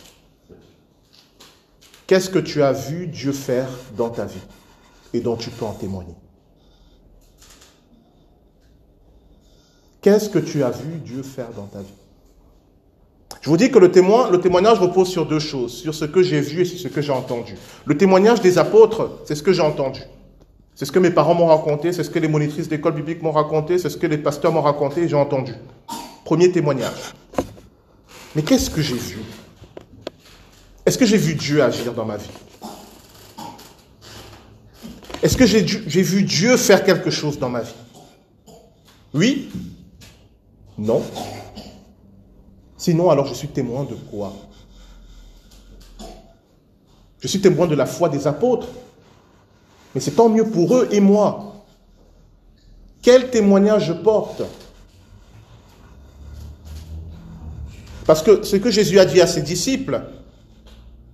Qu'est-ce 2.07 2.29
que 2.29 2.39
tu 2.39 2.63
as 2.63 2.73
vu 2.73 3.07
Dieu 3.07 3.33
faire 3.33 3.69
dans 3.97 4.11
ta 4.11 4.27
vie 4.27 4.43
et 5.15 5.21
dont 5.21 5.37
tu 5.37 5.51
peux 5.51 5.65
en 5.65 5.73
témoigner? 5.73 6.15
Qu'est-ce 10.05 10.29
que 10.29 10.39
tu 10.39 10.63
as 10.63 10.69
vu 10.69 10.99
Dieu 11.03 11.23
faire 11.23 11.49
dans 11.57 11.65
ta 11.65 11.79
vie? 11.79 11.95
Je 13.41 13.49
vous 13.49 13.57
dis 13.57 13.71
que 13.71 13.79
le, 13.79 13.91
témoignage 13.91 14.79
repose 14.79 15.09
sur 15.09 15.25
deux 15.25 15.39
choses, 15.39 15.73
sur 15.73 15.95
ce 15.95 16.05
que 16.05 16.23
j'ai 16.23 16.43
vu 16.43 16.61
et 16.61 16.67
sur 16.67 16.79
ce 16.79 16.89
que 16.89 17.01
j'ai 17.01 17.11
entendu. 17.11 17.55
Le 17.87 17.97
témoignage 17.97 18.43
des 18.43 18.59
apôtres, 18.59 19.23
c'est 19.25 19.35
ce 19.35 19.43
que 19.43 19.55
j'ai 19.55 19.63
entendu. 19.63 20.03
C'est 20.75 20.85
ce 20.85 20.93
que 20.93 20.99
mes 20.99 21.11
parents 21.11 21.33
m'ont 21.33 21.47
raconté, 21.47 21.95
c'est 21.95 22.05
ce 22.05 22.11
que 22.11 22.19
les 22.19 22.29
monitrices 22.29 22.69
d'école 22.69 22.93
biblique 22.93 23.23
m'ont 23.23 23.33
raconté, 23.33 23.79
c'est 23.79 23.89
ce 23.89 23.97
que 23.97 24.07
les 24.07 24.19
pasteurs 24.19 24.53
m'ont 24.53 24.61
raconté 24.61 25.09
j'ai 25.09 25.17
entendu. 25.17 25.55
Premier 26.27 26.53
témoignage. 26.53 27.15
Mais 28.37 28.43
qu'est-ce 28.43 28.69
que 28.69 28.83
j'ai 28.83 28.99
vu? 28.99 29.21
Est-ce 30.85 30.99
que 30.99 31.07
j'ai 31.07 31.17
vu 31.17 31.35
Dieu 31.35 31.63
agir 31.63 31.95
dans 31.95 32.05
ma 32.05 32.19
vie? 32.19 32.31
Est-ce 35.23 35.39
que 35.39 35.47
j'ai 35.47 36.03
vu 36.03 36.25
Dieu 36.25 36.59
faire 36.59 36.85
quelque 36.85 37.09
chose 37.09 37.39
dans 37.39 37.49
ma 37.49 37.63
vie? 37.63 37.75
Oui 39.15 39.49
Non 40.79 41.03
Sinon, 42.77 43.11
alors 43.11 43.27
je 43.27 43.35
suis 43.35 43.49
témoin 43.49 43.85
de 43.85 43.95
quoi? 43.95 44.33
Je 47.21 47.29
suis 47.29 47.41
témoin 47.41 47.67
de 47.67 47.75
la 47.75 47.87
foi 47.87 48.09
des 48.09 48.27
apôtres. 48.27 48.69
Mais 49.95 50.01
c'est 50.01 50.11
tant 50.11 50.29
mieux 50.29 50.51
pour 50.51 50.75
eux 50.77 50.89
et 50.91 51.01
moi. 51.01 51.65
Quel 53.01 53.31
témoignage 53.31 53.87
je 53.87 53.93
porte? 53.93 54.43
Parce 58.07 58.23
que 58.23 58.43
ce 58.43 58.57
que 58.57 58.71
Jésus 58.71 58.99
a 58.99 59.05
dit 59.05 59.21
à 59.21 59.27
ses 59.27 59.41
disciples, 59.41 60.03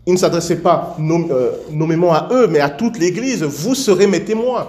il 0.06 0.14
ne 0.14 0.18
s'adressait 0.18 0.56
pas 0.56 0.96
euh, 0.98 1.52
nommément 1.70 2.12
à 2.12 2.28
eux, 2.32 2.48
mais 2.48 2.60
à 2.60 2.70
toute 2.70 2.98
l'Église. 2.98 3.42
Vous 3.42 3.74
serez 3.74 4.06
mes 4.06 4.24
témoins. 4.24 4.68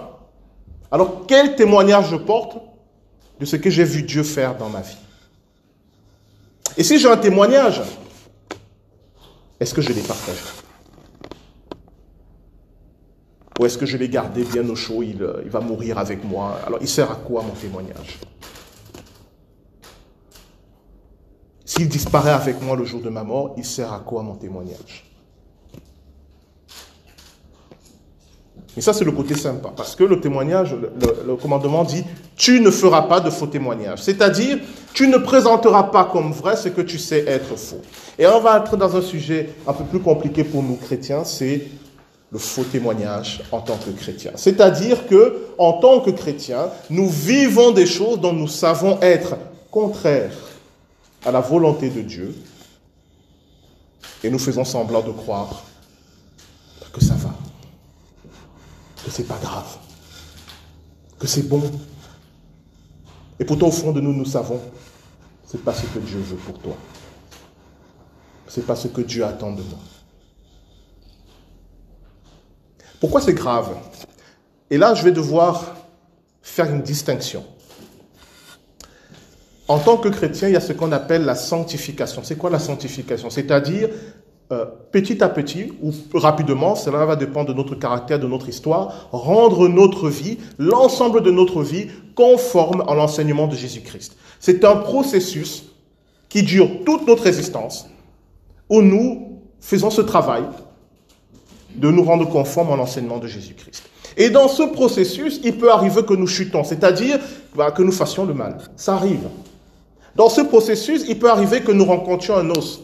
Alors 0.92 1.26
quel 1.26 1.56
témoignage 1.56 2.10
je 2.12 2.18
porte? 2.18 2.58
De 3.42 3.46
ce 3.48 3.56
que 3.56 3.72
j'ai 3.72 3.84
vu 3.84 4.04
Dieu 4.04 4.22
faire 4.22 4.56
dans 4.56 4.70
ma 4.70 4.82
vie. 4.82 4.98
Et 6.78 6.84
si 6.84 7.00
j'ai 7.00 7.10
un 7.10 7.18
témoignage, 7.18 7.82
est-ce 9.60 9.74
que 9.74 9.82
je 9.82 9.92
l'ai 9.92 10.02
partagé? 10.02 10.40
Ou 13.60 13.66
est-ce 13.66 13.80
que 13.80 13.88
je 13.88 13.98
l'ai 13.98 14.10
gardé 14.10 14.44
bien 14.44 14.68
au 14.70 14.76
chaud, 14.76 15.02
il, 15.02 15.24
euh, 15.24 15.42
il 15.44 15.50
va 15.50 15.60
mourir 15.60 15.98
avec 15.98 16.24
moi? 16.24 16.60
Alors 16.66 16.78
il 16.82 16.88
sert 16.88 17.12
à 17.12 17.16
quoi 17.16 17.42
mon 17.42 17.54
témoignage? 17.54 18.20
S'il 21.66 21.90
disparaît 21.90 22.32
avec 22.32 22.62
moi 22.62 22.76
le 22.76 22.86
jour 22.86 23.02
de 23.02 23.10
ma 23.10 23.24
mort, 23.24 23.56
il 23.58 23.66
sert 23.66 23.92
à 23.92 24.00
quoi 24.00 24.22
mon 24.22 24.36
témoignage? 24.36 25.11
Et 28.78 28.82
ça, 28.82 28.94
c'est 28.94 29.04
le 29.04 29.12
côté 29.12 29.36
sympa, 29.36 29.70
parce 29.76 29.96
que 29.96 30.04
le 30.06 30.22
témoignage, 30.22 30.74
le, 31.26 31.36
commandement 31.36 31.84
dit, 31.84 32.04
tu 32.38 32.62
ne 32.62 32.72
feras 32.72 33.02
pas 33.04 33.20
de 33.20 33.30
faux 33.30 33.48
témoignages. 33.48 34.02
C'est-à-dire, 34.02 34.60
tu 34.94 35.08
ne 35.10 35.18
présenteras 35.18 35.84
pas 35.84 36.06
comme 36.06 36.32
vrai 36.32 36.56
ce 36.56 36.70
que 36.70 36.82
tu 36.82 36.98
sais 36.98 37.26
être 37.28 37.58
faux. 37.58 37.82
Et 38.18 38.26
on 38.26 38.40
va 38.40 38.62
entrer 38.62 38.78
dans 38.78 38.96
un 38.96 39.02
sujet 39.02 39.50
un 39.68 39.74
peu 39.74 39.84
plus 39.84 40.00
compliqué 40.00 40.46
pour 40.46 40.64
nous 40.64 40.78
chrétiens, 40.78 41.26
c'est 41.26 41.68
le 42.32 42.40
faux 42.40 42.64
témoignage 42.64 43.44
en 43.52 43.60
tant 43.60 43.76
que 43.76 43.90
chrétien. 43.92 44.32
C'est-à-dire 44.36 45.06
que, 45.06 45.48
en 45.58 45.74
tant 45.74 46.00
que 46.00 46.12
chrétien, 46.12 46.70
nous 46.90 47.10
vivons 47.10 47.72
des 47.72 47.86
choses 47.86 48.22
dont 48.22 48.32
nous 48.32 48.48
savons 48.48 49.00
être 49.02 49.36
contraires 49.70 50.32
à 51.26 51.32
la 51.32 51.42
volonté 51.42 51.90
de 51.90 52.02
Dieu 52.02 52.34
et 54.24 54.30
nous 54.30 54.40
faisons 54.40 54.64
semblant 54.64 55.02
de 55.02 55.12
croire 55.12 55.64
que 56.94 57.04
ça 57.04 57.16
va, 57.16 57.34
que 59.12 59.18
c'est 59.18 59.28
pas 59.28 59.40
grave, 59.42 59.78
que 61.20 61.28
c'est 61.28 61.48
bon. 61.48 61.62
Et 63.40 63.46
pourtant, 63.46 63.68
au 63.68 63.72
fond 63.72 63.92
de 63.92 64.00
nous, 64.00 64.14
nous 64.14 64.26
savons, 64.26 64.62
c'est 65.46 65.62
pas 65.64 65.74
ce 65.74 65.86
que 65.88 66.00
Dieu 66.00 66.20
veut 66.20 66.38
pour 66.38 66.60
toi. 66.60 66.78
C'est 68.48 68.66
pas 68.66 68.76
ce 68.76 68.88
que 68.88 69.02
Dieu 69.02 69.26
attend 69.26 69.52
de 69.52 69.62
moi. 69.64 69.80
Pourquoi 73.00 73.20
c'est 73.22 73.34
grave? 73.34 73.76
Et 74.70 74.78
là, 74.78 74.94
je 74.94 75.04
vais 75.04 75.12
devoir 75.12 75.76
faire 76.42 76.70
une 76.72 76.82
distinction. 76.82 77.46
En 79.68 79.80
tant 79.80 79.98
que 79.98 80.10
chrétien, 80.10 80.50
il 80.50 80.54
y 80.54 80.58
a 80.58 80.62
ce 80.62 80.74
qu'on 80.74 80.92
appelle 80.92 81.26
la 81.26 81.36
sanctification. 81.36 82.24
C'est 82.24 82.38
quoi 82.38 82.50
la 82.50 82.60
sanctification? 82.60 83.30
C'est-à-dire, 83.30 83.90
euh, 84.52 84.66
petit 84.92 85.24
à 85.24 85.30
petit 85.30 85.72
ou 85.82 85.92
rapidement, 86.14 86.76
cela 86.76 87.06
va 87.06 87.16
dépendre 87.16 87.50
de 87.50 87.54
notre 87.54 87.76
caractère, 87.76 88.20
de 88.20 88.28
notre 88.28 88.50
histoire, 88.50 89.08
rendre 89.12 89.68
notre 89.68 90.10
vie, 90.10 90.38
l'ensemble 90.58 91.22
de 91.24 91.32
notre 91.32 91.64
vie, 91.64 91.88
conforme 92.16 92.84
à 92.88 92.94
l'enseignement 92.96 93.48
de 93.48 93.56
Jésus-Christ. 93.56 94.18
C'est 94.40 94.66
un 94.66 94.76
processus 94.76 95.64
qui 96.28 96.44
dure 96.44 96.68
toute 96.86 97.08
notre 97.08 97.28
existence, 97.28 97.88
où 98.70 98.82
nous 98.82 99.40
faisons 99.60 99.90
ce 99.90 100.02
travail 100.02 100.44
de 101.76 101.90
nous 101.90 102.04
rendre 102.04 102.28
conformes 102.28 102.74
à 102.74 102.76
l'enseignement 102.76 103.20
de 103.20 103.28
Jésus-Christ. 103.28 103.84
Et 104.18 104.30
dans 104.30 104.48
ce 104.48 104.64
processus, 104.64 105.40
il 105.44 105.58
peut 105.58 105.72
arriver 105.72 106.04
que 106.04 106.14
nous 106.14 106.28
chutons, 106.28 106.64
c'est-à-dire 106.64 107.20
bah, 107.56 107.72
que 107.72 107.84
nous 107.84 107.92
fassions 107.92 108.26
le 108.26 108.34
mal. 108.34 108.58
Ça 108.76 108.96
arrive. 108.96 109.30
Dans 110.16 110.28
ce 110.28 110.42
processus, 110.42 111.06
il 111.08 111.18
peut 111.18 111.30
arriver 111.30 111.62
que 111.62 111.72
nous 111.72 111.86
rencontrions 111.86 112.36
un 112.36 112.50
os. 112.50 112.82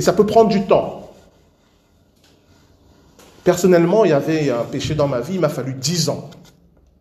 Et 0.00 0.02
ça 0.02 0.14
peut 0.14 0.24
prendre 0.24 0.48
du 0.48 0.62
temps. 0.62 1.12
Personnellement, 3.44 4.06
il 4.06 4.12
y 4.12 4.14
avait 4.14 4.48
un 4.48 4.64
péché 4.64 4.94
dans 4.94 5.06
ma 5.06 5.20
vie, 5.20 5.34
il 5.34 5.40
m'a 5.40 5.50
fallu 5.50 5.74
dix 5.74 6.08
ans 6.08 6.30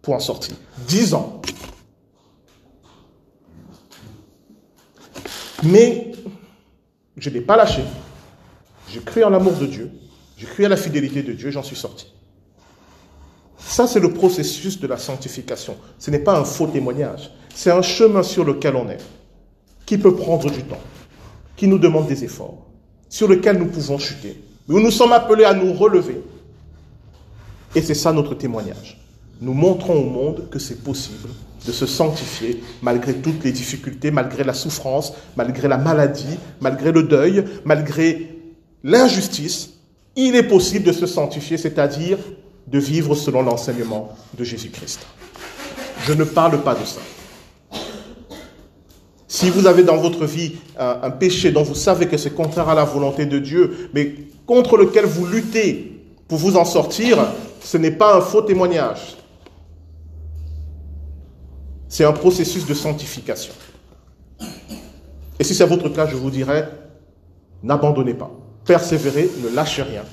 pour 0.02 0.16
en 0.16 0.20
sortir. 0.20 0.54
Dix 0.86 1.14
ans. 1.14 1.42
Mais 5.64 6.12
je 7.16 7.30
n'ai 7.30 7.40
pas 7.40 7.56
lâché. 7.56 7.86
J'ai 8.90 9.00
cru 9.00 9.24
en 9.24 9.30
l'amour 9.30 9.54
de 9.54 9.66
Dieu. 9.66 9.94
J'ai 10.36 10.48
cru 10.48 10.66
à 10.66 10.68
la 10.68 10.76
fidélité 10.76 11.24
de 11.24 11.32
Dieu, 11.32 11.52
j'en 11.52 11.64
suis 11.64 11.78
sorti. 11.78 12.14
Ça, 13.58 13.88
c'est 13.88 14.02
le 14.02 14.12
processus 14.12 14.78
de 14.78 14.88
la 14.88 14.98
sanctification. 14.98 15.78
Ce 16.00 16.12
n'est 16.12 16.20
pas 16.20 16.38
un 16.38 16.44
faux 16.44 16.68
témoignage. 16.68 17.32
C'est 17.56 17.72
un 17.72 17.82
chemin 17.82 18.24
sur 18.24 18.44
lequel 18.44 18.76
on 18.76 18.90
est, 18.90 19.02
qui 19.86 19.98
peut 19.98 20.18
prendre 20.18 20.52
du 20.52 20.64
temps. 20.64 20.82
qui 21.60 21.68
nous 21.68 21.78
demande 21.78 22.08
des 22.08 22.24
efforts, 22.24 22.69
sur 23.10 23.28
lesquels 23.28 23.58
nous 23.58 23.66
pouvons 23.66 23.98
chuter. 23.98 24.42
Nous 24.68 24.80
nous 24.80 24.92
sommes 24.92 25.12
appelés 25.12 25.44
à 25.44 25.54
nous 25.54 25.74
relever. 25.74 26.22
Et 27.76 27.82
c'est 27.82 27.96
ça 27.96 28.14
notre 28.14 28.36
témoignage. 28.36 28.98
Nous 29.42 29.54
montrons 29.54 29.96
au 29.96 30.10
monde 30.10 30.48
que 30.50 30.60
c'est 30.60 30.84
possible 30.84 31.30
de 31.66 31.72
se 31.72 31.86
sanctifier 31.86 32.64
malgré 32.82 33.16
toutes 33.16 33.44
les 33.44 33.52
difficultés, 33.52 34.12
malgré 34.12 34.44
la 34.44 34.54
souffrance, 34.54 35.14
malgré 35.36 35.68
la 35.68 35.78
maladie, 35.78 36.38
malgré 36.62 36.92
le 36.92 37.04
deuil, 37.04 37.44
malgré 37.66 38.38
l'injustice. 38.84 39.72
Il 40.16 40.36
est 40.36 40.44
possible 40.44 40.86
de 40.86 40.92
se 40.92 41.06
sanctifier, 41.06 41.58
c'est-à-dire 41.58 42.18
de 42.68 42.80
vivre 42.80 43.16
selon 43.16 43.42
l'enseignement 43.42 44.10
de 44.38 44.44
Jésus-Christ. 44.44 45.00
Je 46.06 46.14
ne 46.14 46.24
parle 46.24 46.62
pas 46.62 46.76
de 46.76 46.86
ça. 46.86 47.02
Si 49.32 49.52
vous 49.52 49.68
avez 49.68 49.84
dans 49.84 49.98
votre 49.98 50.26
vie 50.26 50.54
un, 50.78 51.12
péché 51.12 51.52
dont 51.52 51.62
vous 51.62 51.76
savez 51.76 52.08
que 52.08 52.18
c'est 52.18 52.34
contraire 52.34 52.68
à 52.68 52.74
la 52.74 52.84
volonté 52.84 53.28
de 53.28 53.38
Dieu, 53.38 53.90
mais 53.94 54.16
contre 54.48 54.76
lequel 54.76 55.06
vous 55.06 55.28
luttez 55.28 56.02
pour 56.28 56.40
vous 56.40 56.58
en 56.58 56.66
sortir, 56.66 57.20
ce 57.64 57.78
n'est 57.78 57.92
pas 57.92 58.18
un 58.18 58.22
faux 58.22 58.42
témoignage. 58.42 59.18
C'est 61.88 62.06
un 62.06 62.12
processus 62.12 62.66
de 62.66 62.74
sanctification. 62.74 63.54
Et 65.40 65.44
si 65.44 65.54
c'est 65.54 65.66
votre 65.66 65.90
cas, 65.90 66.08
je 66.08 66.16
vous 66.16 66.32
dirais, 66.32 66.68
n'abandonnez 67.62 68.16
pas. 68.16 68.32
Persévérez, 68.66 69.30
ne 69.44 69.56
lâchez 69.56 69.84
rien. 69.84 70.04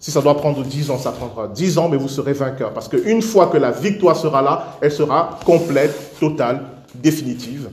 Si 0.00 0.10
ça 0.10 0.22
doit 0.22 0.38
prendre 0.38 0.64
dix 0.64 0.90
ans, 0.90 0.98
ça 0.98 1.12
prendra 1.12 1.48
dix 1.48 1.76
ans, 1.76 1.90
mais 1.90 1.98
vous 1.98 2.08
serez 2.08 2.32
vainqueur. 2.32 2.72
Parce 2.72 2.88
qu'une 2.88 3.20
fois 3.20 3.48
que 3.48 3.58
la 3.58 3.72
victoire 3.72 4.16
sera 4.16 4.40
là, 4.40 4.78
elle 4.80 4.90
sera 4.90 5.38
complète, 5.44 6.18
totale, 6.18 6.62
définitive. 6.94 7.68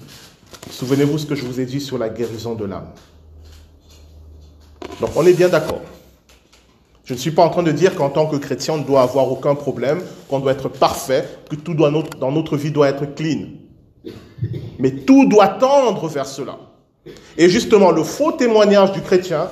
Souvenez-vous 0.71 1.17
ce 1.17 1.25
que 1.25 1.35
je 1.35 1.45
vous 1.45 1.59
ai 1.59 1.65
dit 1.65 1.81
sur 1.81 1.97
la 1.97 2.09
guérison 2.09 2.55
de 2.55 2.65
l'âme. 2.65 2.89
Donc 4.99 5.11
on 5.15 5.25
est 5.25 5.33
bien 5.33 5.49
d'accord. 5.49 5.81
Je 7.05 7.13
ne 7.13 7.19
suis 7.19 7.31
pas 7.31 7.43
en 7.43 7.49
train 7.49 7.63
de 7.63 7.71
dire 7.71 7.95
qu'en 7.95 8.09
tant 8.09 8.27
que 8.27 8.35
chrétien, 8.35 8.75
on 8.75 8.77
ne 8.77 8.83
doit 8.83 9.01
avoir 9.01 9.31
aucun 9.31 9.55
problème, 9.55 10.01
qu'on 10.29 10.39
doit 10.39 10.51
être 10.51 10.69
parfait, 10.69 11.27
que 11.49 11.55
tout 11.55 11.73
doit, 11.73 11.91
dans 12.19 12.31
notre 12.31 12.55
vie 12.55 12.71
doit 12.71 12.87
être 12.87 13.15
clean. 13.15 13.47
Mais 14.77 14.91
tout 14.91 15.25
doit 15.25 15.47
tendre 15.47 16.07
vers 16.07 16.27
cela. 16.27 16.59
Et 17.35 17.49
justement, 17.49 17.91
le 17.91 18.03
faux 18.03 18.33
témoignage 18.33 18.91
du 18.91 19.01
chrétien, 19.01 19.49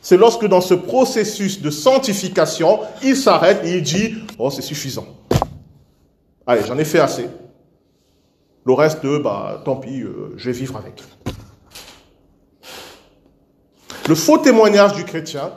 c'est 0.00 0.16
lorsque 0.16 0.46
dans 0.46 0.62
ce 0.62 0.74
processus 0.74 1.60
de 1.60 1.70
sanctification, 1.70 2.80
il 3.02 3.14
s'arrête 3.16 3.60
et 3.64 3.76
il 3.76 3.82
dit, 3.82 4.14
oh 4.38 4.50
c'est 4.50 4.62
suffisant. 4.62 5.06
Allez, 6.46 6.62
j'en 6.66 6.78
ai 6.78 6.84
fait 6.86 7.00
assez. 7.00 7.28
Le 8.64 8.72
reste, 8.72 9.06
bah, 9.22 9.62
tant 9.64 9.76
pis, 9.76 10.02
euh, 10.02 10.34
je 10.36 10.50
vais 10.50 10.58
vivre 10.58 10.76
avec. 10.76 11.02
Le 14.08 14.14
faux 14.14 14.38
témoignage 14.38 14.94
du 14.94 15.04
chrétien, 15.04 15.52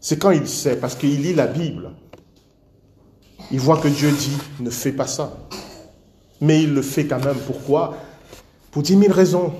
c'est 0.00 0.18
quand 0.18 0.30
il 0.30 0.48
sait, 0.48 0.76
parce 0.76 0.94
qu'il 0.94 1.22
lit 1.22 1.34
la 1.34 1.46
Bible. 1.46 1.90
Il 3.50 3.60
voit 3.60 3.78
que 3.78 3.88
Dieu 3.88 4.10
dit, 4.10 4.36
ne 4.60 4.70
fais 4.70 4.92
pas 4.92 5.06
ça. 5.06 5.32
Mais 6.40 6.62
il 6.62 6.74
le 6.74 6.82
fait 6.82 7.06
quand 7.06 7.24
même. 7.24 7.36
Pourquoi? 7.46 7.96
Pour 8.70 8.82
dix 8.82 8.96
mille 8.96 9.12
raisons. 9.12 9.52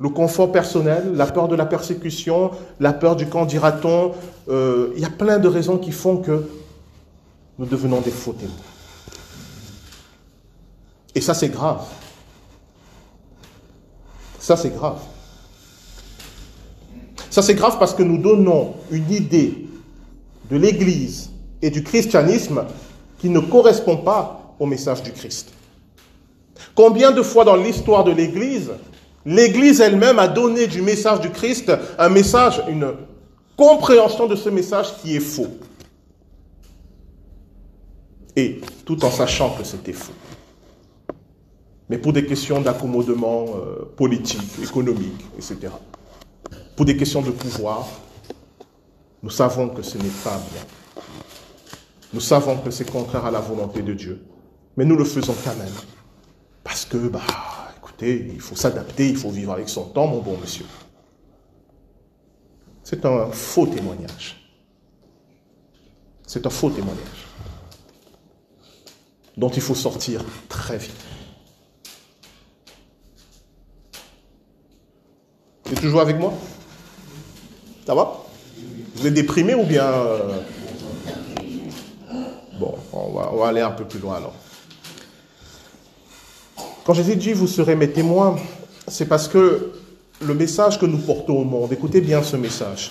Le 0.00 0.08
confort 0.08 0.52
personnel, 0.52 1.12
la 1.14 1.26
peur 1.26 1.48
de 1.48 1.56
la 1.56 1.66
persécution, 1.66 2.52
la 2.78 2.92
peur 2.92 3.16
du 3.16 3.26
camp 3.26 3.44
dira-t-on. 3.44 4.12
Euh, 4.48 4.92
il 4.94 5.02
y 5.02 5.04
a 5.04 5.10
plein 5.10 5.38
de 5.38 5.48
raisons 5.48 5.76
qui 5.76 5.90
font 5.90 6.18
que 6.18 6.48
nous 7.58 7.66
devenons 7.66 8.00
des 8.00 8.12
faux 8.12 8.32
témoins. 8.32 8.54
Et 11.18 11.20
ça, 11.20 11.34
c'est 11.34 11.48
grave. 11.48 11.80
Ça, 14.38 14.56
c'est 14.56 14.70
grave. 14.70 15.00
Ça, 17.28 17.42
c'est 17.42 17.56
grave 17.56 17.76
parce 17.80 17.92
que 17.92 18.04
nous 18.04 18.18
donnons 18.18 18.74
une 18.92 19.10
idée 19.10 19.66
de 20.48 20.56
l'Église 20.56 21.30
et 21.60 21.70
du 21.70 21.82
christianisme 21.82 22.64
qui 23.18 23.30
ne 23.30 23.40
correspond 23.40 23.96
pas 23.96 24.54
au 24.60 24.66
message 24.66 25.02
du 25.02 25.10
Christ. 25.10 25.48
Combien 26.76 27.10
de 27.10 27.22
fois 27.22 27.44
dans 27.44 27.56
l'histoire 27.56 28.04
de 28.04 28.12
l'Église, 28.12 28.70
l'Église 29.26 29.80
elle-même 29.80 30.20
a 30.20 30.28
donné 30.28 30.68
du 30.68 30.82
message 30.82 31.18
du 31.18 31.30
Christ 31.30 31.72
un 31.98 32.08
message, 32.10 32.62
une 32.68 32.92
compréhension 33.56 34.28
de 34.28 34.36
ce 34.36 34.50
message 34.50 34.96
qui 35.02 35.16
est 35.16 35.20
faux. 35.34 35.48
Et 38.36 38.60
tout 38.84 39.04
en 39.04 39.10
sachant 39.10 39.50
que 39.58 39.64
c'était 39.64 39.92
faux 39.92 40.12
mais 41.88 41.98
pour 41.98 42.12
des 42.12 42.26
questions 42.26 42.60
d'accommodement 42.60 43.46
euh, 43.56 43.84
politique, 43.96 44.42
économique, 44.62 45.24
etc. 45.36 45.72
Pour 46.76 46.84
des 46.84 46.96
questions 46.96 47.22
de 47.22 47.30
pouvoir, 47.30 47.88
nous 49.22 49.30
savons 49.30 49.68
que 49.68 49.82
ce 49.82 49.98
n'est 49.98 50.04
pas 50.22 50.40
bien. 50.52 50.62
Nous 52.12 52.20
savons 52.20 52.58
que 52.58 52.70
c'est 52.70 52.90
contraire 52.90 53.24
à 53.24 53.30
la 53.30 53.40
volonté 53.40 53.82
de 53.82 53.94
Dieu. 53.94 54.24
Mais 54.76 54.84
nous 54.84 54.96
le 54.96 55.04
faisons 55.04 55.34
quand 55.44 55.56
même. 55.56 55.74
Parce 56.62 56.84
que, 56.84 57.08
bah, 57.08 57.20
écoutez, 57.78 58.30
il 58.32 58.40
faut 58.40 58.54
s'adapter, 58.54 59.08
il 59.08 59.16
faut 59.16 59.30
vivre 59.30 59.52
avec 59.52 59.68
son 59.68 59.84
temps, 59.86 60.06
mon 60.06 60.20
bon 60.20 60.38
monsieur. 60.38 60.66
C'est 62.84 63.04
un 63.04 63.26
faux 63.30 63.66
témoignage. 63.66 64.36
C'est 66.26 66.46
un 66.46 66.50
faux 66.50 66.70
témoignage 66.70 67.26
dont 69.38 69.48
il 69.50 69.62
faut 69.62 69.74
sortir 69.74 70.22
très 70.48 70.76
vite. 70.78 71.07
Vous 75.68 75.74
êtes 75.74 75.82
toujours 75.82 76.00
avec 76.00 76.16
moi? 76.16 76.32
Ça 77.86 77.94
va? 77.94 78.24
Vous 78.94 79.06
êtes 79.06 79.12
déprimé 79.12 79.54
ou 79.54 79.64
bien... 79.64 79.84
Euh, 79.84 80.40
bon, 82.58 82.74
on 82.90 83.12
va, 83.12 83.30
on 83.34 83.36
va 83.36 83.48
aller 83.48 83.60
un 83.60 83.72
peu 83.72 83.84
plus 83.84 83.98
loin 83.98 84.16
alors. 84.16 84.34
Quand 86.86 86.94
Jésus 86.94 87.16
dit 87.16 87.34
vous 87.34 87.46
serez 87.46 87.76
mes 87.76 87.90
témoins, 87.90 88.36
c'est 88.86 89.04
parce 89.04 89.28
que 89.28 89.72
le 90.22 90.32
message 90.32 90.80
que 90.80 90.86
nous 90.86 90.96
portons 90.96 91.36
au 91.36 91.44
monde, 91.44 91.70
écoutez 91.70 92.00
bien 92.00 92.22
ce 92.22 92.36
message. 92.36 92.90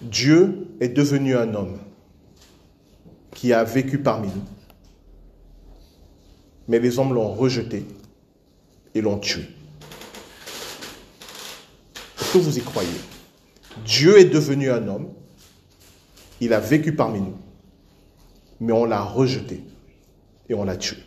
Dieu 0.00 0.66
est 0.80 0.88
devenu 0.88 1.36
un 1.36 1.54
homme 1.54 1.76
qui 3.34 3.52
a 3.52 3.64
vécu 3.64 3.98
parmi 3.98 4.28
nous. 4.28 4.44
Mais 6.68 6.78
les 6.78 6.98
hommes 6.98 7.12
l'ont 7.12 7.34
rejeté 7.34 7.84
et 8.94 9.02
l'ont 9.02 9.18
tué 9.18 9.46
que 12.32 12.38
vous 12.38 12.58
y 12.58 12.62
croyez. 12.62 12.88
Dieu 13.84 14.18
est 14.18 14.26
devenu 14.26 14.70
un 14.70 14.86
homme, 14.88 15.08
il 16.40 16.52
a 16.52 16.60
vécu 16.60 16.94
parmi 16.94 17.20
nous, 17.20 17.36
mais 18.60 18.72
on 18.72 18.84
l'a 18.84 19.02
rejeté 19.02 19.62
et 20.48 20.54
on 20.54 20.64
l'a 20.64 20.76
tué. 20.76 20.98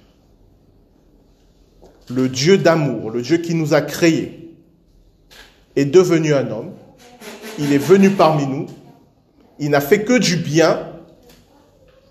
Le 2.10 2.30
Dieu 2.30 2.58
d'amour, 2.58 3.12
le 3.12 3.22
Dieu 3.22 3.38
qui 3.38 3.54
nous 3.54 3.74
a 3.74 3.82
créés, 3.82 4.56
est 5.76 5.86
devenu 5.86 6.34
un 6.34 6.50
homme, 6.52 6.72
il 7.58 7.74
est 7.74 7.78
venu 7.78 8.12
parmi 8.12 8.46
nous, 8.46 8.68
il 9.60 9.70
n'a 9.70 9.82
fait 9.82 10.04
que 10.04 10.18
du 10.18 10.36
bien. 10.36 10.90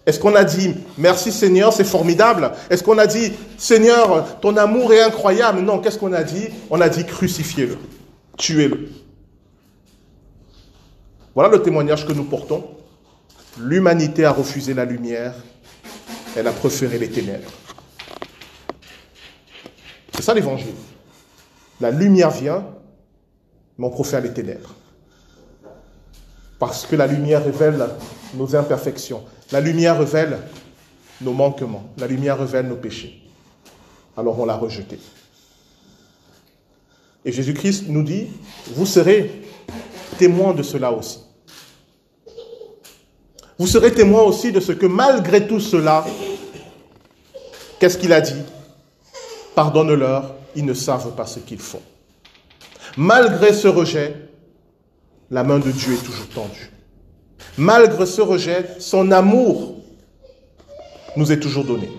Est-ce 0.07 0.19
qu'on 0.19 0.35
a 0.35 0.45
dit 0.45 0.75
merci 0.99 1.31
Seigneur, 1.31 1.73
c'est 1.73 1.85
formidable? 1.85 2.53
Est-ce 2.71 2.83
qu'on 2.83 2.99
a 2.99 3.07
dit 3.07 3.33
Seigneur, 3.57 4.41
ton 4.41 4.57
amour 4.57 4.93
est 4.93 5.03
incroyable? 5.03 5.61
Non, 5.61 5.79
qu'est-ce 5.79 5.99
qu'on 5.99 6.13
a 6.13 6.25
dit? 6.25 6.49
On 6.71 6.81
a 6.81 6.89
dit 6.89 7.05
crucifiez-le, 7.05 7.77
tuez-le. 8.37 8.89
Voilà 11.35 11.49
le 11.49 11.63
témoignage 11.63 12.07
que 12.07 12.13
nous 12.13 12.25
portons. 12.25 12.65
L'humanité 13.59 14.25
a 14.25 14.33
refusé 14.33 14.75
la 14.75 14.85
lumière, 14.85 15.35
elle 16.37 16.47
a 16.47 16.53
préféré 16.53 16.99
les 16.99 17.11
ténèbres. 17.11 17.51
C'est 20.15 20.23
ça 20.23 20.35
l'évangile. 20.35 20.75
La 21.81 21.91
lumière 21.91 22.31
vient, 22.31 22.67
mais 23.79 23.87
on 23.87 23.91
préfère 23.91 24.21
les 24.21 24.33
ténèbres. 24.33 24.75
Parce 26.59 26.87
que 26.87 26.97
la 26.97 27.07
lumière 27.07 27.45
révèle 27.45 27.89
nos 28.35 28.55
imperfections. 28.55 29.25
La 29.51 29.61
lumière 29.61 29.99
révèle 29.99 30.39
nos 31.21 31.33
manquements. 31.33 31.93
La 31.99 32.07
lumière 32.07 32.39
révèle 32.39 32.69
nos 32.69 32.77
péchés. 32.77 33.23
Alors 34.17 34.39
on 34.39 34.45
l'a 34.45 34.57
rejeté. 34.57 34.99
Et 37.25 37.33
Jésus-Christ 37.33 37.89
nous 37.89 38.03
dit, 38.03 38.29
vous 38.75 38.87
serez 38.87 39.43
témoins 40.19 40.55
de 40.55 40.63
cela 40.63 40.93
aussi. 40.93 41.19
Vous 43.59 43.67
serez 43.67 43.93
témoin 43.93 44.23
aussi 44.23 44.51
de 44.51 44.61
ce 44.61 44.73
que 44.73 44.87
malgré 44.87 45.47
tout 45.47 45.61
cela, 45.61 46.05
qu'est-ce 47.79 47.99
qu'il 47.99 48.13
a 48.13 48.21
dit? 48.21 48.43
Pardonne-leur, 49.55 50.35
ils 50.57 50.65
ne 50.65 50.75
savent 50.75 51.15
pas 51.15 51.27
ce 51.27 51.39
qu'ils 51.39 51.61
font. 51.61 51.83
Malgré 52.97 53.53
ce 53.53 53.69
rejet, 53.69 54.29
la 55.31 55.45
main 55.45 55.59
de 55.59 55.71
Dieu 55.71 55.95
est 55.95 56.05
toujours 56.05 56.29
tendue. 56.29 56.71
Malgré 57.57 58.07
ce 58.07 58.21
rejet, 58.21 58.67
son 58.79 59.11
amour 59.11 59.77
nous 61.17 61.31
est 61.33 61.41
toujours 61.41 61.65
donné. 61.65 61.91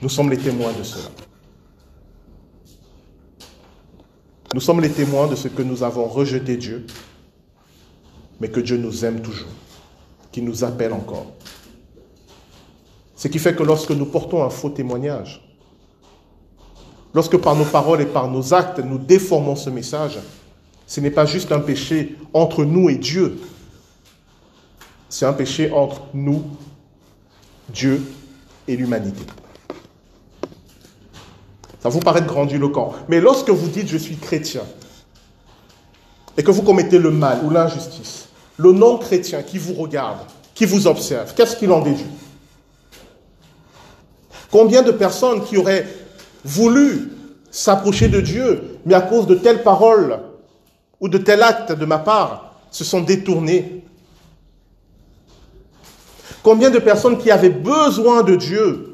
Nous 0.00 0.08
sommes 0.08 0.30
les 0.30 0.38
témoins 0.38 0.72
de 0.72 0.82
cela. 0.82 1.08
Nous 4.54 4.60
sommes 4.60 4.80
les 4.80 4.90
témoins 4.90 5.28
de 5.28 5.34
ce 5.34 5.48
que 5.48 5.62
nous 5.62 5.82
avons 5.82 6.06
rejeté 6.06 6.56
Dieu, 6.56 6.86
mais 8.40 8.48
que 8.50 8.60
Dieu 8.60 8.76
nous 8.76 9.04
aime 9.04 9.22
toujours, 9.22 9.48
qui 10.30 10.42
nous 10.42 10.62
appelle 10.62 10.92
encore. 10.92 11.26
Ce 13.16 13.28
qui 13.28 13.38
fait 13.38 13.54
que 13.54 13.62
lorsque 13.62 13.92
nous 13.92 14.04
portons 14.04 14.42
un 14.42 14.50
faux 14.50 14.68
témoignage, 14.68 15.42
lorsque 17.14 17.38
par 17.38 17.56
nos 17.56 17.64
paroles 17.64 18.02
et 18.02 18.06
par 18.06 18.28
nos 18.28 18.52
actes 18.52 18.80
nous 18.80 18.98
déformons 18.98 19.56
ce 19.56 19.70
message, 19.70 20.18
ce 20.86 21.00
n'est 21.00 21.10
pas 21.10 21.24
juste 21.24 21.50
un 21.52 21.60
péché 21.60 22.16
entre 22.34 22.64
nous 22.64 22.90
et 22.90 22.96
Dieu, 22.96 23.40
c'est 25.08 25.24
un 25.24 25.32
péché 25.32 25.70
entre 25.72 26.02
nous, 26.12 26.44
Dieu 27.70 28.02
et 28.68 28.76
l'humanité. 28.76 29.24
Ça 31.82 31.88
vous 31.88 32.00
paraît 32.00 32.22
grandiloquent. 32.22 32.94
Mais 33.08 33.20
lorsque 33.20 33.50
vous 33.50 33.68
dites 33.68 33.88
je 33.88 33.96
suis 33.96 34.16
chrétien 34.16 34.62
et 36.36 36.42
que 36.42 36.50
vous 36.50 36.62
commettez 36.62 36.98
le 36.98 37.10
mal 37.10 37.40
ou 37.44 37.50
l'injustice, 37.50 38.28
le 38.56 38.72
non-chrétien 38.72 39.42
qui 39.42 39.58
vous 39.58 39.74
regarde, 39.74 40.18
qui 40.54 40.64
vous 40.64 40.86
observe, 40.86 41.34
qu'est-ce 41.34 41.56
qu'il 41.56 41.72
en 41.72 41.80
déduit? 41.80 42.06
Combien 44.50 44.82
de 44.82 44.92
personnes 44.92 45.44
qui 45.44 45.56
auraient 45.56 45.86
voulu 46.44 47.10
s'approcher 47.50 48.08
de 48.08 48.20
Dieu, 48.20 48.78
mais 48.86 48.94
à 48.94 49.00
cause 49.00 49.26
de 49.26 49.34
telles 49.34 49.62
paroles 49.62 50.20
ou 51.00 51.08
de 51.08 51.18
tel 51.18 51.42
acte 51.42 51.72
de 51.72 51.84
ma 51.84 51.98
part, 51.98 52.54
se 52.70 52.84
sont 52.84 53.00
détournées 53.00 53.82
Combien 56.42 56.70
de 56.70 56.78
personnes 56.80 57.18
qui 57.18 57.30
avaient 57.30 57.50
besoin 57.50 58.22
de 58.22 58.34
Dieu 58.34 58.91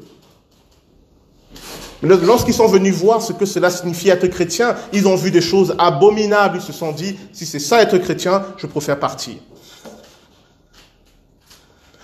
Lorsqu'ils 2.01 2.53
sont 2.53 2.67
venus 2.67 2.95
voir 2.95 3.21
ce 3.21 3.33
que 3.33 3.45
cela 3.45 3.69
signifie 3.69 4.09
être 4.09 4.27
chrétien, 4.27 4.75
ils 4.93 5.07
ont 5.07 5.15
vu 5.15 5.31
des 5.31 5.41
choses 5.41 5.75
abominables. 5.77 6.57
Ils 6.57 6.63
se 6.63 6.71
sont 6.71 6.93
dit, 6.93 7.17
si 7.33 7.45
c'est 7.45 7.59
ça 7.59 7.81
être 7.81 7.97
chrétien, 7.97 8.45
je 8.57 8.67
préfère 8.67 8.99
partir. 8.99 9.35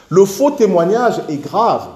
Le 0.09 0.25
faux 0.25 0.51
témoignage 0.51 1.21
est 1.29 1.37
grave. 1.37 1.87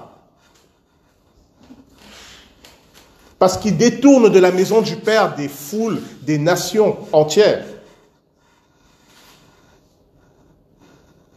Parce 3.38 3.56
qu'il 3.56 3.76
détourne 3.76 4.30
de 4.30 4.38
la 4.38 4.50
maison 4.50 4.80
du 4.80 4.96
Père 4.96 5.34
des 5.34 5.48
foules, 5.48 6.00
des 6.22 6.38
nations 6.38 6.96
entières. 7.12 7.64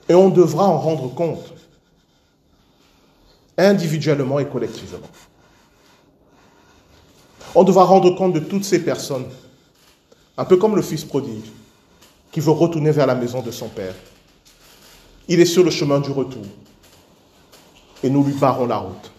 Et 0.10 0.15
on 0.15 0.30
devra 0.30 0.67
en 0.67 0.78
rendre 0.78 1.13
compte, 1.13 1.54
individuellement 3.58 4.39
et 4.39 4.47
collectivement. 4.47 4.99
On 7.56 7.63
devra 7.63 7.84
rendre 7.84 8.16
compte 8.16 8.34
de 8.34 8.39
toutes 8.39 8.63
ces 8.63 8.84
personnes, 8.84 9.26
un 10.38 10.46
peu 10.46 10.58
comme 10.58 10.76
le 10.76 10.82
fils 10.82 11.04
prodigue, 11.04 11.46
qui 12.32 12.39
veut 12.39 12.52
retourner 12.52 12.92
vers 12.92 13.06
la 13.06 13.16
maison 13.16 13.42
de 13.42 13.52
son 13.52 13.68
père. 13.68 13.94
Il 15.28 15.39
est 15.39 15.46
sur 15.46 15.63
le 15.63 15.70
chemin 15.70 16.00
du 16.00 16.12
retour 16.12 16.44
et 18.02 18.10
nous 18.10 18.24
lui 18.24 18.34
barrons 18.34 18.66
la 18.66 18.78
route. 18.78 19.12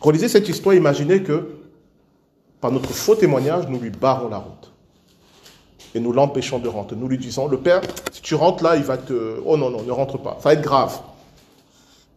Relisez 0.00 0.28
cette 0.28 0.48
histoire, 0.48 0.74
imaginez 0.74 1.22
que 1.22 1.56
par 2.60 2.72
notre 2.72 2.90
faux 2.90 3.14
témoignage, 3.14 3.68
nous 3.68 3.78
lui 3.78 3.90
barrons 3.90 4.28
la 4.28 4.38
route. 4.38 4.72
Et 5.94 6.00
nous 6.00 6.12
l'empêchons 6.12 6.58
de 6.58 6.68
rentrer. 6.68 6.96
Nous 6.96 7.08
lui 7.08 7.18
disons, 7.18 7.48
le 7.48 7.58
Père, 7.58 7.82
si 8.12 8.22
tu 8.22 8.34
rentres 8.34 8.62
là, 8.62 8.76
il 8.76 8.82
va 8.82 8.96
te... 8.96 9.40
Oh 9.44 9.56
non, 9.56 9.70
non, 9.70 9.82
ne 9.82 9.90
rentre 9.90 10.18
pas. 10.18 10.36
Ça 10.40 10.50
va 10.50 10.52
être 10.54 10.62
grave. 10.62 11.00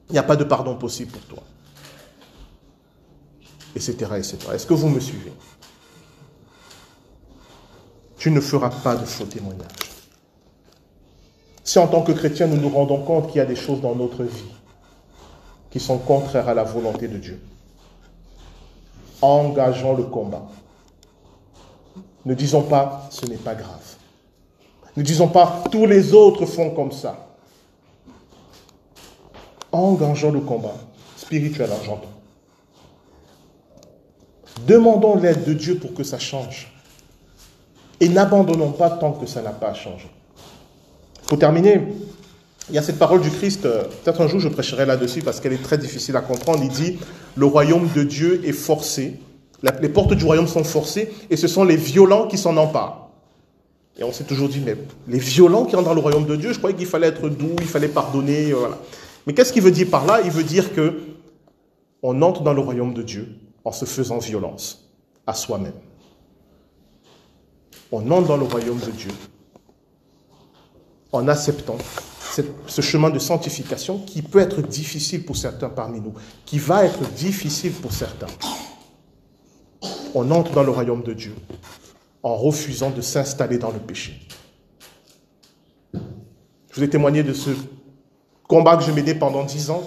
Il 0.09 0.13
n'y 0.13 0.19
a 0.19 0.23
pas 0.23 0.35
de 0.35 0.43
pardon 0.43 0.75
possible 0.75 1.11
pour 1.11 1.21
toi 1.21 1.43
etc. 3.75 3.93
etc. 4.17 4.37
Est-ce 4.53 4.65
que 4.65 4.73
vous 4.73 4.89
me 4.89 4.99
suivez? 4.99 5.33
Tu 8.17 8.31
ne 8.31 8.39
feras 8.39 8.69
pas 8.69 8.95
de 8.95 9.05
faux 9.05 9.25
témoignages. 9.25 9.67
Si 11.63 11.79
en 11.79 11.87
tant 11.87 12.01
que 12.01 12.11
chrétien, 12.11 12.47
nous 12.47 12.57
nous 12.57 12.69
rendons 12.69 13.03
compte 13.03 13.27
qu'il 13.27 13.37
y 13.37 13.41
a 13.41 13.45
des 13.45 13.55
choses 13.55 13.81
dans 13.81 13.95
notre 13.95 14.23
vie 14.23 14.53
qui 15.71 15.79
sont 15.79 15.97
contraires 15.97 16.47
à 16.47 16.53
la 16.53 16.63
volonté 16.63 17.07
de 17.07 17.17
Dieu, 17.17 17.41
engageons 19.21 19.95
le 19.95 20.03
combat. 20.03 20.45
Ne 22.25 22.35
disons 22.35 22.61
pas 22.61 23.07
ce 23.09 23.25
n'est 23.25 23.37
pas 23.37 23.55
grave. 23.55 23.95
Ne 24.95 25.01
disons 25.01 25.27
pas 25.27 25.63
tous 25.71 25.85
les 25.85 26.13
autres 26.13 26.45
font 26.45 26.69
comme 26.69 26.91
ça. 26.91 27.27
Engageons 29.71 30.31
le 30.31 30.41
combat 30.41 30.75
spirituel, 31.17 31.69
j'entends. 31.83 32.12
Demandons 34.67 35.15
l'aide 35.15 35.43
de 35.43 35.53
Dieu 35.53 35.75
pour 35.75 35.93
que 35.93 36.03
ça 36.03 36.19
change. 36.19 36.71
Et 37.99 38.09
n'abandonnons 38.09 38.71
pas 38.71 38.89
tant 38.89 39.13
que 39.13 39.25
ça 39.25 39.41
n'a 39.41 39.51
pas 39.51 39.73
changé. 39.73 40.09
Pour 41.27 41.39
terminer, 41.39 41.81
il 42.69 42.75
y 42.75 42.77
a 42.77 42.81
cette 42.81 42.99
parole 42.99 43.21
du 43.21 43.29
Christ, 43.29 43.65
euh, 43.65 43.83
peut-être 44.03 44.21
un 44.21 44.27
jour 44.27 44.39
je 44.39 44.49
prêcherai 44.49 44.85
là-dessus 44.85 45.21
parce 45.21 45.39
qu'elle 45.39 45.53
est 45.53 45.63
très 45.63 45.77
difficile 45.77 46.15
à 46.15 46.21
comprendre. 46.21 46.59
Il 46.63 46.69
dit, 46.69 46.97
le 47.35 47.45
royaume 47.45 47.89
de 47.95 48.03
Dieu 48.03 48.41
est 48.45 48.53
forcé, 48.53 49.19
les 49.81 49.89
portes 49.89 50.13
du 50.13 50.25
royaume 50.25 50.47
sont 50.47 50.63
forcées 50.63 51.11
et 51.29 51.37
ce 51.37 51.47
sont 51.47 51.63
les 51.63 51.77
violents 51.77 52.27
qui 52.27 52.37
s'en 52.37 52.57
emparent. 52.57 53.09
Et 53.97 54.03
on 54.03 54.11
s'est 54.11 54.23
toujours 54.23 54.49
dit, 54.49 54.61
mais 54.65 54.75
les 55.07 55.19
violents 55.19 55.65
qui 55.65 55.75
entrent 55.75 55.87
dans 55.87 55.93
le 55.93 56.01
royaume 56.01 56.25
de 56.25 56.35
Dieu, 56.35 56.51
je 56.51 56.57
croyais 56.57 56.75
qu'il 56.75 56.87
fallait 56.87 57.07
être 57.07 57.29
doux, 57.29 57.55
il 57.59 57.67
fallait 57.67 57.87
pardonner, 57.87 58.51
euh, 58.51 58.55
voilà. 58.55 58.77
Mais 59.27 59.33
qu'est-ce 59.33 59.53
qu'il 59.53 59.61
veut 59.61 59.71
dire 59.71 59.87
par 59.89 60.05
là? 60.05 60.19
Il 60.25 60.31
veut 60.31 60.43
dire 60.43 60.73
que 60.73 60.99
on 62.01 62.21
entre 62.21 62.41
dans 62.41 62.53
le 62.53 62.59
royaume 62.59 62.93
de 62.93 63.01
Dieu 63.01 63.27
en 63.65 63.71
se 63.71 63.85
faisant 63.85 64.17
violence 64.17 64.89
à 65.25 65.33
soi-même. 65.33 65.73
On 67.91 68.09
entre 68.11 68.27
dans 68.27 68.37
le 68.37 68.45
royaume 68.45 68.79
de 68.79 68.91
Dieu 68.91 69.11
en 71.11 71.27
acceptant 71.27 71.77
ce 72.67 72.81
chemin 72.81 73.11
de 73.11 73.19
sanctification 73.19 73.99
qui 73.99 74.23
peut 74.23 74.39
être 74.39 74.61
difficile 74.61 75.23
pour 75.23 75.37
certains 75.37 75.69
parmi 75.69 76.01
nous, 76.01 76.13
qui 76.45 76.57
va 76.57 76.85
être 76.85 77.07
difficile 77.11 77.73
pour 77.73 77.93
certains. 77.93 78.27
On 80.15 80.31
entre 80.31 80.51
dans 80.53 80.63
le 80.63 80.71
royaume 80.71 81.03
de 81.03 81.13
Dieu 81.13 81.35
en 82.23 82.35
refusant 82.35 82.89
de 82.89 83.01
s'installer 83.01 83.57
dans 83.57 83.71
le 83.71 83.79
péché. 83.79 84.27
Je 85.93 86.79
vous 86.79 86.83
ai 86.83 86.89
témoigné 86.89 87.21
de 87.21 87.33
ce 87.33 87.51
combat 88.47 88.77
que 88.77 88.83
je 88.83 88.91
m'aidais 88.91 89.15
pendant 89.15 89.43
dix 89.43 89.69
ans 89.69 89.83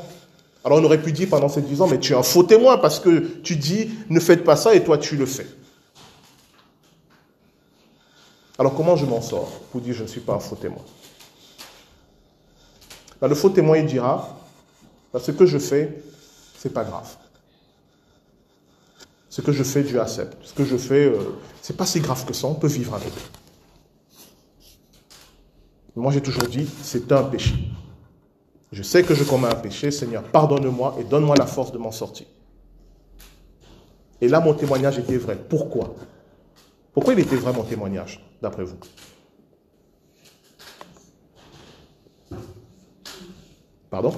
alors 0.67 0.81
on 0.81 0.85
aurait 0.85 1.01
pu 1.01 1.13
dire 1.13 1.29
pendant 1.29 1.49
ces 1.49 1.63
dix 1.63 1.81
ans, 1.81 1.87
mais 1.87 2.01
tu 2.01 2.13
es 2.13 2.17
un 2.17 2.25
faux 2.25 2.43
témoin 2.43 2.77
parce 2.77 2.99
que 2.99 3.21
tu 3.45 3.55
dis 3.55 3.89
ne 4.11 4.19
faites 4.19 4.43
pas 4.43 4.57
ça 4.57 4.75
et 4.75 4.83
toi 4.83 4.99
tu 4.99 5.17
le 5.17 5.25
fais. 5.25 5.47
Alors 8.59 8.75
comment 8.75 8.97
je 8.97 9.07
m'en 9.07 9.23
sors 9.23 9.61
pour 9.71 9.81
dire 9.81 9.95
je 9.95 10.03
ne 10.03 10.09
suis 10.09 10.21
pas 10.21 10.35
un 10.35 10.41
faux 10.41 10.57
témoin? 10.57 10.83
Ben, 13.21 13.29
Le 13.29 13.37
faux 13.37 13.51
témoin 13.51 13.79
il 13.79 13.87
dira 13.87 14.41
ben, 15.13 15.21
ce 15.21 15.31
que 15.31 15.47
je 15.47 15.59
fais, 15.59 16.03
c'est 16.59 16.73
pas 16.73 16.83
grave. 16.83 17.15
Ce 19.29 19.43
que 19.43 19.53
je 19.53 19.63
fais, 19.63 19.85
Dieu 19.85 20.01
accepte. 20.01 20.37
Ce 20.43 20.53
que 20.53 20.65
je 20.65 20.77
fais, 20.77 21.05
euh, 21.05 21.39
c'est 21.63 21.77
pas 21.77 21.87
si 21.87 22.01
grave 22.01 22.25
que 22.25 22.33
ça, 22.33 22.49
on 22.49 22.55
peut 22.57 22.67
vivre 22.67 22.93
avec. 22.93 23.13
Moi 25.95 26.11
j'ai 26.11 26.23
toujours 26.23 26.49
dit, 26.49 26.69
c'est 26.83 27.13
un 27.13 27.23
péché. 27.23 27.55
Je 28.77 28.83
sais 28.83 29.03
que 29.03 29.15
je 29.15 29.25
commets 29.25 29.49
un 29.49 29.55
péché, 29.55 29.91
Seigneur, 29.91 30.23
pardonne-moi 30.23 30.97
et 31.01 31.05
donne-moi 31.05 31.35
la 31.39 31.47
force 31.47 31.73
de 31.73 31.79
m'en 31.79 31.93
sortir. 31.93 32.27
Et 34.21 34.29
là, 34.29 34.39
mon 34.39 34.53
témoignage 34.53 34.99
était 34.99 35.17
vrai. 35.17 35.35
Pourquoi? 35.49 35.95
Pourquoi 36.93 37.15
il 37.15 37.21
était 37.21 37.37
vrai 37.37 37.55
mon 37.55 37.63
témoignage, 37.63 38.23
d'après 38.43 38.65
vous? 38.65 38.77
Pardon? 43.89 44.13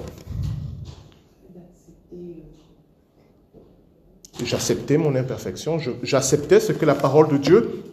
J'acceptais 4.44 4.98
mon 4.98 5.14
imperfection, 5.14 5.78
j'acceptais 6.02 6.58
ce 6.58 6.72
que 6.72 6.84
la 6.84 6.96
parole 6.96 7.28
de 7.28 7.36
Dieu 7.36 7.84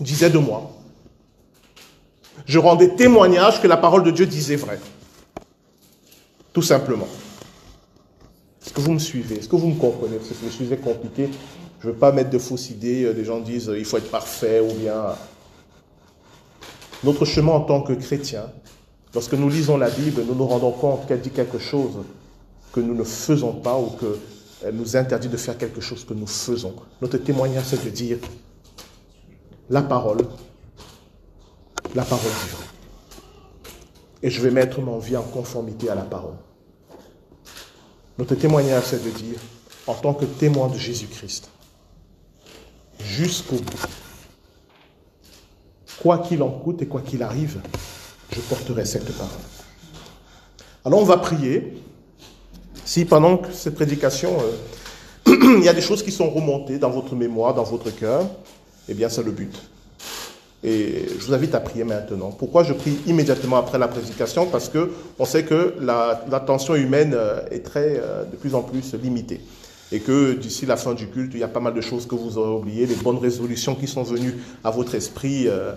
disait 0.00 0.30
de 0.30 0.38
moi. 0.38 0.72
Je 2.44 2.58
rendais 2.58 2.96
témoignage 2.96 3.62
que 3.62 3.68
la 3.68 3.76
parole 3.76 4.02
de 4.02 4.10
Dieu 4.10 4.26
disait 4.26 4.56
vrai. 4.56 4.80
Tout 6.52 6.62
simplement. 6.62 7.08
Est-ce 8.64 8.72
que 8.72 8.80
vous 8.80 8.92
me 8.92 8.98
suivez? 8.98 9.38
Est-ce 9.38 9.48
que 9.48 9.56
vous 9.56 9.68
me 9.68 9.78
comprenez? 9.78 10.16
Parce 10.16 10.28
que 10.28 10.34
c'est 10.34 10.46
des 10.46 10.52
sujets 10.52 10.76
compliqués. 10.76 11.28
Je 11.80 11.88
ne 11.88 11.92
veux 11.92 11.98
pas 11.98 12.12
mettre 12.12 12.30
de 12.30 12.38
fausses 12.38 12.70
idées. 12.70 13.04
Euh, 13.04 13.14
des 13.14 13.24
gens 13.24 13.40
disent 13.40 13.68
euh, 13.68 13.78
il 13.78 13.84
faut 13.84 13.96
être 13.96 14.10
parfait 14.10 14.60
ou 14.60 14.72
bien. 14.74 15.14
Notre 17.02 17.24
chemin 17.24 17.52
en 17.52 17.62
tant 17.62 17.82
que 17.82 17.94
chrétien, 17.94 18.44
lorsque 19.12 19.32
nous 19.32 19.48
lisons 19.48 19.76
la 19.76 19.90
Bible, 19.90 20.22
nous 20.28 20.36
nous 20.36 20.46
rendons 20.46 20.70
compte 20.70 21.06
qu'elle 21.08 21.20
dit 21.20 21.30
quelque 21.30 21.58
chose 21.58 22.04
que 22.72 22.80
nous 22.80 22.94
ne 22.94 23.02
faisons 23.02 23.52
pas 23.52 23.76
ou 23.76 23.90
qu'elle 23.98 24.74
nous 24.74 24.96
interdit 24.96 25.28
de 25.28 25.36
faire 25.36 25.58
quelque 25.58 25.80
chose 25.80 26.04
que 26.04 26.14
nous 26.14 26.28
faisons. 26.28 26.74
Notre 27.00 27.18
témoignage, 27.18 27.64
c'est 27.66 27.84
de 27.84 27.90
dire 27.90 28.18
la 29.68 29.82
parole, 29.82 30.20
la 31.96 32.04
parole 32.04 32.30
du 32.30 32.81
et 34.22 34.30
je 34.30 34.40
vais 34.40 34.50
mettre 34.50 34.80
mon 34.80 34.98
vie 34.98 35.16
en 35.16 35.22
conformité 35.22 35.90
à 35.90 35.94
la 35.94 36.02
parole. 36.02 36.36
Notre 38.18 38.34
témoignage, 38.34 38.84
c'est 38.86 39.04
de 39.04 39.10
dire, 39.10 39.38
en 39.86 39.94
tant 39.94 40.14
que 40.14 40.24
témoin 40.24 40.68
de 40.68 40.78
Jésus-Christ, 40.78 41.48
jusqu'au 43.00 43.56
bout. 43.56 43.88
Quoi 46.00 46.18
qu'il 46.18 46.42
en 46.42 46.50
coûte 46.50 46.82
et 46.82 46.86
quoi 46.86 47.00
qu'il 47.00 47.22
arrive, 47.22 47.60
je 48.30 48.40
porterai 48.40 48.84
cette 48.84 49.10
parole. 49.16 49.32
Alors 50.84 51.00
on 51.00 51.04
va 51.04 51.16
prier. 51.18 51.80
Si 52.84 53.04
pendant 53.04 53.40
cette 53.52 53.76
prédication, 53.76 54.36
euh, 55.28 55.34
il 55.58 55.64
y 55.64 55.68
a 55.68 55.72
des 55.72 55.80
choses 55.80 56.02
qui 56.02 56.10
sont 56.10 56.28
remontées 56.28 56.78
dans 56.78 56.90
votre 56.90 57.14
mémoire, 57.14 57.54
dans 57.54 57.62
votre 57.62 57.90
cœur, 57.90 58.28
eh 58.88 58.94
bien 58.94 59.08
c'est 59.08 59.22
le 59.22 59.30
but. 59.30 59.54
Et 60.64 61.06
je 61.18 61.26
vous 61.26 61.34
invite 61.34 61.54
à 61.54 61.60
prier 61.60 61.82
maintenant. 61.82 62.30
Pourquoi 62.30 62.62
je 62.62 62.72
prie 62.72 62.96
immédiatement 63.06 63.56
après 63.56 63.78
la 63.78 63.88
prédication? 63.88 64.46
Parce 64.46 64.68
que 64.68 64.90
on 65.18 65.24
sait 65.24 65.44
que 65.44 65.74
l'attention 65.80 66.76
humaine 66.76 67.14
euh, 67.14 67.40
est 67.50 67.64
très, 67.64 68.00
euh, 68.00 68.24
de 68.24 68.36
plus 68.36 68.54
en 68.54 68.62
plus 68.62 68.94
limitée. 68.94 69.40
Et 69.90 70.00
que 70.00 70.32
d'ici 70.34 70.64
la 70.64 70.76
fin 70.76 70.94
du 70.94 71.08
culte, 71.08 71.32
il 71.34 71.40
y 71.40 71.42
a 71.42 71.48
pas 71.48 71.60
mal 71.60 71.74
de 71.74 71.80
choses 71.80 72.06
que 72.06 72.14
vous 72.14 72.38
aurez 72.38 72.52
oubliées, 72.52 72.86
les 72.86 72.94
bonnes 72.94 73.18
résolutions 73.18 73.74
qui 73.74 73.88
sont 73.88 74.04
venues 74.04 74.36
à 74.62 74.70
votre 74.70 74.94
esprit. 74.94 75.48
Euh, 75.48 75.72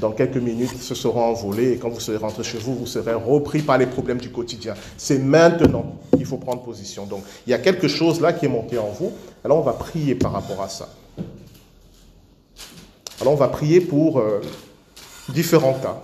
dans 0.00 0.10
quelques 0.10 0.38
minutes, 0.38 0.76
se 0.82 0.92
seront 0.92 1.22
envolées 1.22 1.70
et 1.70 1.76
quand 1.76 1.88
vous 1.88 2.00
serez 2.00 2.16
rentré 2.16 2.42
chez 2.42 2.58
vous, 2.58 2.74
vous 2.74 2.86
serez 2.86 3.14
repris 3.14 3.62
par 3.62 3.78
les 3.78 3.86
problèmes 3.86 4.18
du 4.18 4.28
quotidien. 4.28 4.74
C'est 4.96 5.20
maintenant 5.20 6.00
qu'il 6.16 6.26
faut 6.26 6.36
prendre 6.36 6.62
position. 6.62 7.06
Donc, 7.06 7.22
il 7.46 7.50
y 7.50 7.54
a 7.54 7.58
quelque 7.58 7.86
chose 7.86 8.20
là 8.20 8.32
qui 8.32 8.46
est 8.46 8.48
monté 8.48 8.76
en 8.76 8.88
vous. 8.88 9.12
Alors, 9.44 9.58
on 9.58 9.62
va 9.62 9.72
prier 9.72 10.16
par 10.16 10.32
rapport 10.32 10.60
à 10.60 10.68
ça. 10.68 10.88
Alors 13.20 13.32
on 13.32 13.36
va 13.36 13.48
prier 13.48 13.80
pour 13.80 14.18
euh, 14.18 14.40
différents 15.28 15.74
cas. 15.74 16.02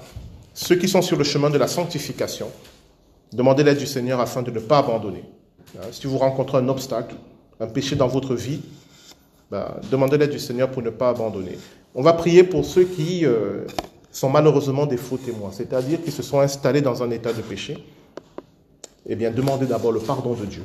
Ceux 0.55 0.77
qui 0.77 0.89
sont 0.89 1.03
sur 1.03 1.17
le 1.17 1.25
chemin 1.25 1.51
de 1.51 1.59
la 1.59 1.67
sanctification, 1.67 2.49
demandez 3.33 3.65
l'aide 3.65 3.79
du 3.79 3.87
Seigneur 3.87 4.21
afin 4.21 4.43
de 4.43 4.51
ne 4.51 4.61
pas 4.61 4.79
abandonner. 4.79 5.25
Hein, 5.77 5.87
si 5.93 6.07
vous 6.07 6.19
rencontrez 6.19 6.59
un 6.59 6.69
obstacle, 6.69 7.15
un 7.61 7.67
péché 7.67 7.97
dans 7.97 8.09
votre 8.09 8.35
vie, 8.35 8.61
ben, 9.51 9.67
demandez 9.91 10.19
l'aide 10.19 10.31
du 10.31 10.39
Seigneur 10.39 10.71
pour 10.71 10.83
ne 10.83 10.91
pas 10.91 11.11
abandonner. 11.11 11.59
On 11.95 12.03
va 12.03 12.13
prier 12.13 12.45
pour 12.45 12.65
ceux 12.65 12.85
qui 12.85 13.27
euh, 13.27 13.65
sont 14.13 14.31
malheureusement 14.31 14.87
des 14.87 14.97
faux 14.97 15.17
témoins, 15.17 15.51
c'est-à-dire 15.53 16.03
qui 16.03 16.11
se 16.11 16.23
sont 16.23 16.41
installés 16.41 16.81
dans 16.81 17.03
un 17.03 17.11
état 17.11 17.33
de 17.33 17.43
péché. 17.43 17.85
Eh 19.07 19.17
bien, 19.17 19.31
demandez 19.31 19.67
d'abord 19.67 19.93
le 19.93 20.01
pardon 20.01 20.35
de 20.35 20.45
Dieu 20.45 20.63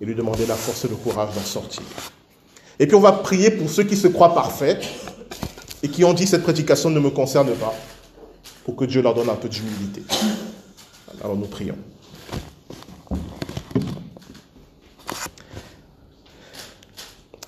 et 0.00 0.04
lui 0.04 0.14
demander 0.14 0.46
la 0.46 0.54
force 0.54 0.84
et 0.84 0.88
le 0.88 0.96
courage 0.96 1.34
d'en 1.34 1.40
sortir. 1.40 1.82
Et 2.78 2.86
puis 2.86 2.94
on 2.94 3.00
va 3.00 3.12
prier 3.12 3.50
pour 3.50 3.68
ceux 3.68 3.82
qui 3.82 3.96
se 3.96 4.06
croient 4.06 4.34
parfaits, 4.34 4.84
et 5.82 5.88
qui 5.88 6.04
ont 6.04 6.12
dit 6.12 6.26
cette 6.26 6.42
prédication 6.42 6.90
ne 6.90 7.00
me 7.00 7.10
concerne 7.10 7.50
pas, 7.52 7.74
pour 8.64 8.76
que 8.76 8.84
Dieu 8.84 9.02
leur 9.02 9.14
donne 9.14 9.28
un 9.30 9.34
peu 9.34 9.48
d'humilité. 9.48 10.02
Alors 11.22 11.36
nous 11.36 11.46
prions. 11.46 11.76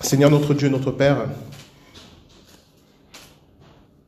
Seigneur 0.00 0.30
notre 0.30 0.54
Dieu, 0.54 0.68
notre 0.68 0.90
Père, 0.90 1.28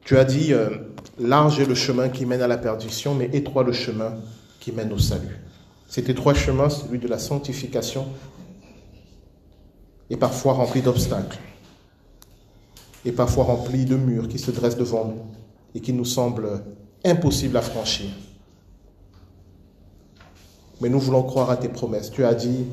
tu 0.04 0.18
as 0.18 0.24
dit, 0.24 0.52
euh, 0.52 0.70
large 1.18 1.60
est 1.60 1.64
le 1.64 1.74
chemin 1.74 2.08
qui 2.08 2.26
mène 2.26 2.42
à 2.42 2.48
la 2.48 2.58
perdition, 2.58 3.14
mais 3.14 3.30
étroit 3.32 3.62
le 3.62 3.72
chemin 3.72 4.14
qui 4.58 4.72
mène 4.72 4.92
au 4.92 4.98
salut. 4.98 5.38
Cet 5.88 6.08
étroit 6.08 6.34
chemin, 6.34 6.70
celui 6.70 6.98
de 6.98 7.06
la 7.06 7.18
sanctification, 7.18 8.08
est 10.10 10.16
parfois 10.16 10.54
rempli 10.54 10.82
d'obstacles 10.82 11.38
et 13.04 13.12
parfois 13.12 13.44
rempli 13.44 13.84
de 13.84 13.96
murs 13.96 14.28
qui 14.28 14.38
se 14.38 14.50
dressent 14.50 14.76
devant 14.76 15.04
nous 15.06 15.22
et 15.74 15.80
qui 15.80 15.92
nous 15.92 16.04
semblent 16.04 16.62
impossibles 17.04 17.56
à 17.56 17.62
franchir. 17.62 18.10
Mais 20.80 20.88
nous 20.88 21.00
voulons 21.00 21.22
croire 21.22 21.50
à 21.50 21.56
tes 21.56 21.68
promesses. 21.68 22.10
Tu 22.10 22.24
as 22.24 22.34
dit, 22.34 22.66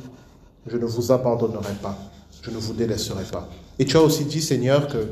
je 0.68 0.78
ne 0.78 0.86
vous 0.86 1.12
abandonnerai 1.12 1.74
pas, 1.82 1.98
je 2.42 2.52
ne 2.52 2.58
vous 2.58 2.74
délaisserai 2.74 3.24
pas. 3.24 3.50
Et 3.78 3.86
tu 3.86 3.98
as 3.98 4.02
aussi 4.02 4.26
dit, 4.26 4.42
Seigneur, 4.42 4.88
que 4.88 5.08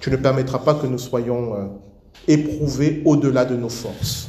tu 0.00 0.10
ne 0.10 0.16
permettras 0.16 0.58
pas 0.58 0.74
que 0.74 0.86
nous 0.86 0.98
soyons 0.98 1.54
euh, 1.54 1.66
éprouvés 2.28 3.02
au-delà 3.04 3.44
de 3.44 3.56
nos 3.56 3.68
forces. 3.68 4.28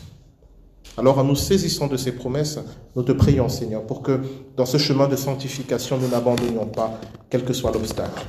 Alors 0.98 1.20
en 1.20 1.24
nous 1.24 1.36
saisissant 1.36 1.88
de 1.88 1.98
ces 1.98 2.12
promesses, 2.12 2.60
nous 2.96 3.04
te 3.04 3.12
prions, 3.12 3.50
Seigneur, 3.50 3.84
pour 3.84 4.02
que 4.02 4.20
dans 4.56 4.66
ce 4.66 4.78
chemin 4.78 5.08
de 5.08 5.16
sanctification, 5.16 5.98
nous 6.00 6.08
n'abandonnions 6.08 6.66
pas, 6.66 7.00
quel 7.30 7.46
que 7.46 7.54
soit 7.54 7.72
l'obstacle. 7.72 8.24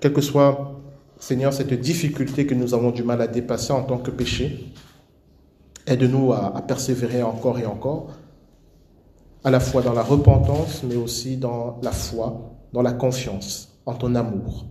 Quelle 0.00 0.14
que 0.14 0.22
soit, 0.22 0.80
Seigneur, 1.18 1.52
cette 1.52 1.74
difficulté 1.74 2.46
que 2.46 2.54
nous 2.54 2.72
avons 2.72 2.90
du 2.90 3.02
mal 3.02 3.20
à 3.20 3.26
dépasser 3.26 3.72
en 3.72 3.82
tant 3.82 3.98
que 3.98 4.10
péché, 4.10 4.72
aide-nous 5.86 6.32
à, 6.32 6.62
persévérer 6.66 7.22
encore 7.22 7.58
et 7.58 7.66
encore, 7.66 8.08
à 9.44 9.50
la 9.50 9.60
fois 9.60 9.82
dans 9.82 9.92
la 9.92 10.02
repentance, 10.02 10.82
mais 10.84 10.96
aussi 10.96 11.36
dans 11.36 11.78
la 11.82 11.92
foi, 11.92 12.56
dans 12.72 12.80
la 12.80 12.92
confiance, 12.92 13.78
en 13.84 13.94
ton 13.94 14.14
amour, 14.14 14.64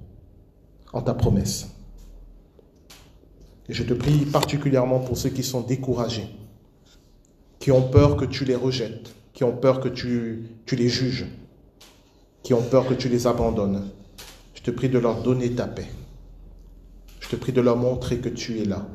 en 0.93 1.01
ta 1.01 1.13
promesse. 1.13 1.67
Et 3.67 3.73
je 3.73 3.83
te 3.83 3.93
prie 3.93 4.25
particulièrement 4.25 4.99
pour 4.99 5.15
ceux 5.15 5.29
qui 5.29 5.43
sont 5.43 5.61
découragés, 5.61 6.27
qui 7.59 7.71
ont 7.71 7.83
peur 7.83 8.17
que 8.17 8.25
tu 8.25 8.45
les 8.45 8.55
rejettes, 8.55 9.13
qui 9.33 9.43
ont 9.43 9.55
peur 9.55 9.79
que 9.79 9.89
tu 9.89 10.49
les 10.71 10.89
juges, 10.89 11.27
qui 12.41 12.55
ont 12.55 12.63
peur 12.63 12.87
que 12.87 12.95
tu 12.95 13.09
les 13.09 13.27
abandonnes. 13.27 13.91
Je 14.59 14.63
te 14.65 14.71
prie 14.71 14.89
de 14.89 14.99
leur 14.99 15.23
donner 15.23 15.49
ta 15.51 15.67
paix. 15.67 15.87
Je 17.21 17.29
te 17.29 17.37
prie 17.37 17.53
de 17.53 17.61
leur 17.61 17.77
montrer 17.77 18.17
que 18.17 18.27
tu 18.27 18.59
es 18.59 18.65
là. 18.65 18.85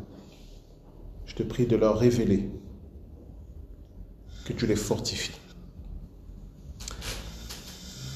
Je 1.24 1.34
te 1.34 1.42
prie 1.42 1.64
de 1.64 1.74
leur 1.74 1.98
révéler 1.98 2.50
que 4.44 4.52
tu 4.52 4.66
les 4.66 4.76
fortifies. 4.76 5.40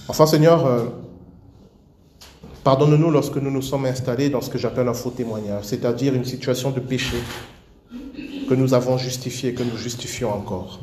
Enfin 0.09 0.27
Seigneur, 0.27 0.67
euh, 0.67 0.89
pardonne-nous 2.65 3.11
lorsque 3.11 3.37
nous 3.37 3.51
nous 3.51 3.63
sommes 3.63 3.87
installés 3.87 4.29
dans 4.29 4.43
ce 4.43 4.51
que 4.51 4.59
j'appelle 4.59 4.89
un 4.89 4.93
faux 4.93 5.11
témoignage, 5.11 5.65
c'est-à-dire 5.65 6.13
une 6.13 6.27
situation 6.27 6.71
de 6.71 6.81
péché 6.81 7.17
que 8.47 8.55
nous 8.55 8.75
avons 8.75 8.99
justifiée 8.99 9.51
et 9.51 9.55
que 9.55 9.63
nous 9.63 9.79
justifions 9.79 10.35
encore. 10.35 10.81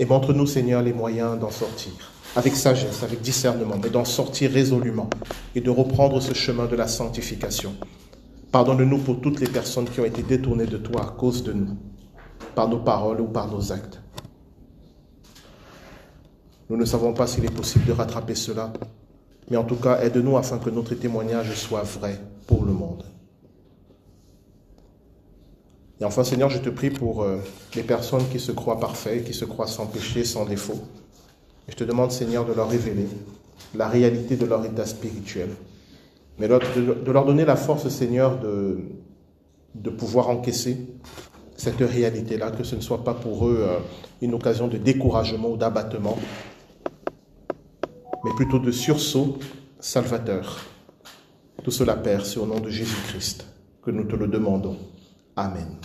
Et 0.00 0.04
montre-nous 0.04 0.46
Seigneur 0.46 0.82
les 0.82 0.92
moyens 0.92 1.38
d'en 1.38 1.52
sortir 1.52 2.13
avec 2.36 2.56
sagesse, 2.56 3.02
avec 3.02 3.20
discernement, 3.20 3.76
mais 3.82 3.90
d'en 3.90 4.04
sortir 4.04 4.50
résolument 4.50 5.08
et 5.54 5.60
de 5.60 5.70
reprendre 5.70 6.20
ce 6.20 6.34
chemin 6.34 6.66
de 6.66 6.76
la 6.76 6.88
sanctification. 6.88 7.74
Pardonne-nous 8.50 8.98
pour 8.98 9.20
toutes 9.20 9.40
les 9.40 9.48
personnes 9.48 9.88
qui 9.88 10.00
ont 10.00 10.04
été 10.04 10.22
détournées 10.22 10.66
de 10.66 10.76
toi 10.76 11.02
à 11.02 11.10
cause 11.10 11.42
de 11.42 11.52
nous, 11.52 11.76
par 12.54 12.68
nos 12.68 12.80
paroles 12.80 13.20
ou 13.20 13.26
par 13.26 13.48
nos 13.48 13.72
actes. 13.72 14.00
Nous 16.70 16.76
ne 16.76 16.84
savons 16.84 17.12
pas 17.12 17.26
s'il 17.26 17.44
est 17.44 17.54
possible 17.54 17.84
de 17.84 17.92
rattraper 17.92 18.34
cela, 18.34 18.72
mais 19.50 19.56
en 19.56 19.64
tout 19.64 19.76
cas, 19.76 20.00
aide-nous 20.00 20.36
afin 20.36 20.58
que 20.58 20.70
notre 20.70 20.94
témoignage 20.94 21.54
soit 21.54 21.82
vrai 21.82 22.18
pour 22.46 22.64
le 22.64 22.72
monde. 22.72 23.04
Et 26.00 26.04
enfin, 26.04 26.24
Seigneur, 26.24 26.50
je 26.50 26.58
te 26.58 26.70
prie 26.70 26.90
pour 26.90 27.22
euh, 27.22 27.38
les 27.76 27.82
personnes 27.82 28.26
qui 28.30 28.40
se 28.40 28.50
croient 28.50 28.80
parfaits, 28.80 29.24
qui 29.24 29.34
se 29.34 29.44
croient 29.44 29.66
sans 29.66 29.86
péché, 29.86 30.24
sans 30.24 30.44
défaut. 30.44 30.80
Et 31.68 31.72
je 31.72 31.76
te 31.76 31.84
demande, 31.84 32.10
Seigneur, 32.12 32.44
de 32.44 32.52
leur 32.52 32.68
révéler 32.68 33.06
la 33.74 33.88
réalité 33.88 34.36
de 34.36 34.46
leur 34.46 34.64
état 34.64 34.86
spirituel. 34.86 35.48
Mais 36.38 36.48
de 36.48 37.10
leur 37.10 37.24
donner 37.24 37.44
la 37.44 37.56
force, 37.56 37.88
Seigneur, 37.88 38.40
de, 38.40 38.78
de 39.74 39.90
pouvoir 39.90 40.28
encaisser 40.30 40.78
cette 41.56 41.78
réalité-là, 41.78 42.50
que 42.50 42.64
ce 42.64 42.76
ne 42.76 42.80
soit 42.80 43.04
pas 43.04 43.14
pour 43.14 43.46
eux 43.48 43.58
euh, 43.60 43.78
une 44.20 44.34
occasion 44.34 44.68
de 44.68 44.76
découragement 44.76 45.50
ou 45.50 45.56
d'abattement, 45.56 46.18
mais 48.24 48.30
plutôt 48.36 48.58
de 48.58 48.70
sursaut 48.70 49.38
salvateur. 49.78 50.64
Tout 51.62 51.70
cela, 51.70 51.94
Père, 51.96 52.26
c'est 52.26 52.38
au 52.38 52.46
nom 52.46 52.60
de 52.60 52.70
Jésus-Christ 52.70 53.46
que 53.82 53.90
nous 53.90 54.04
te 54.04 54.16
le 54.16 54.26
demandons. 54.26 54.78
Amen. 55.36 55.76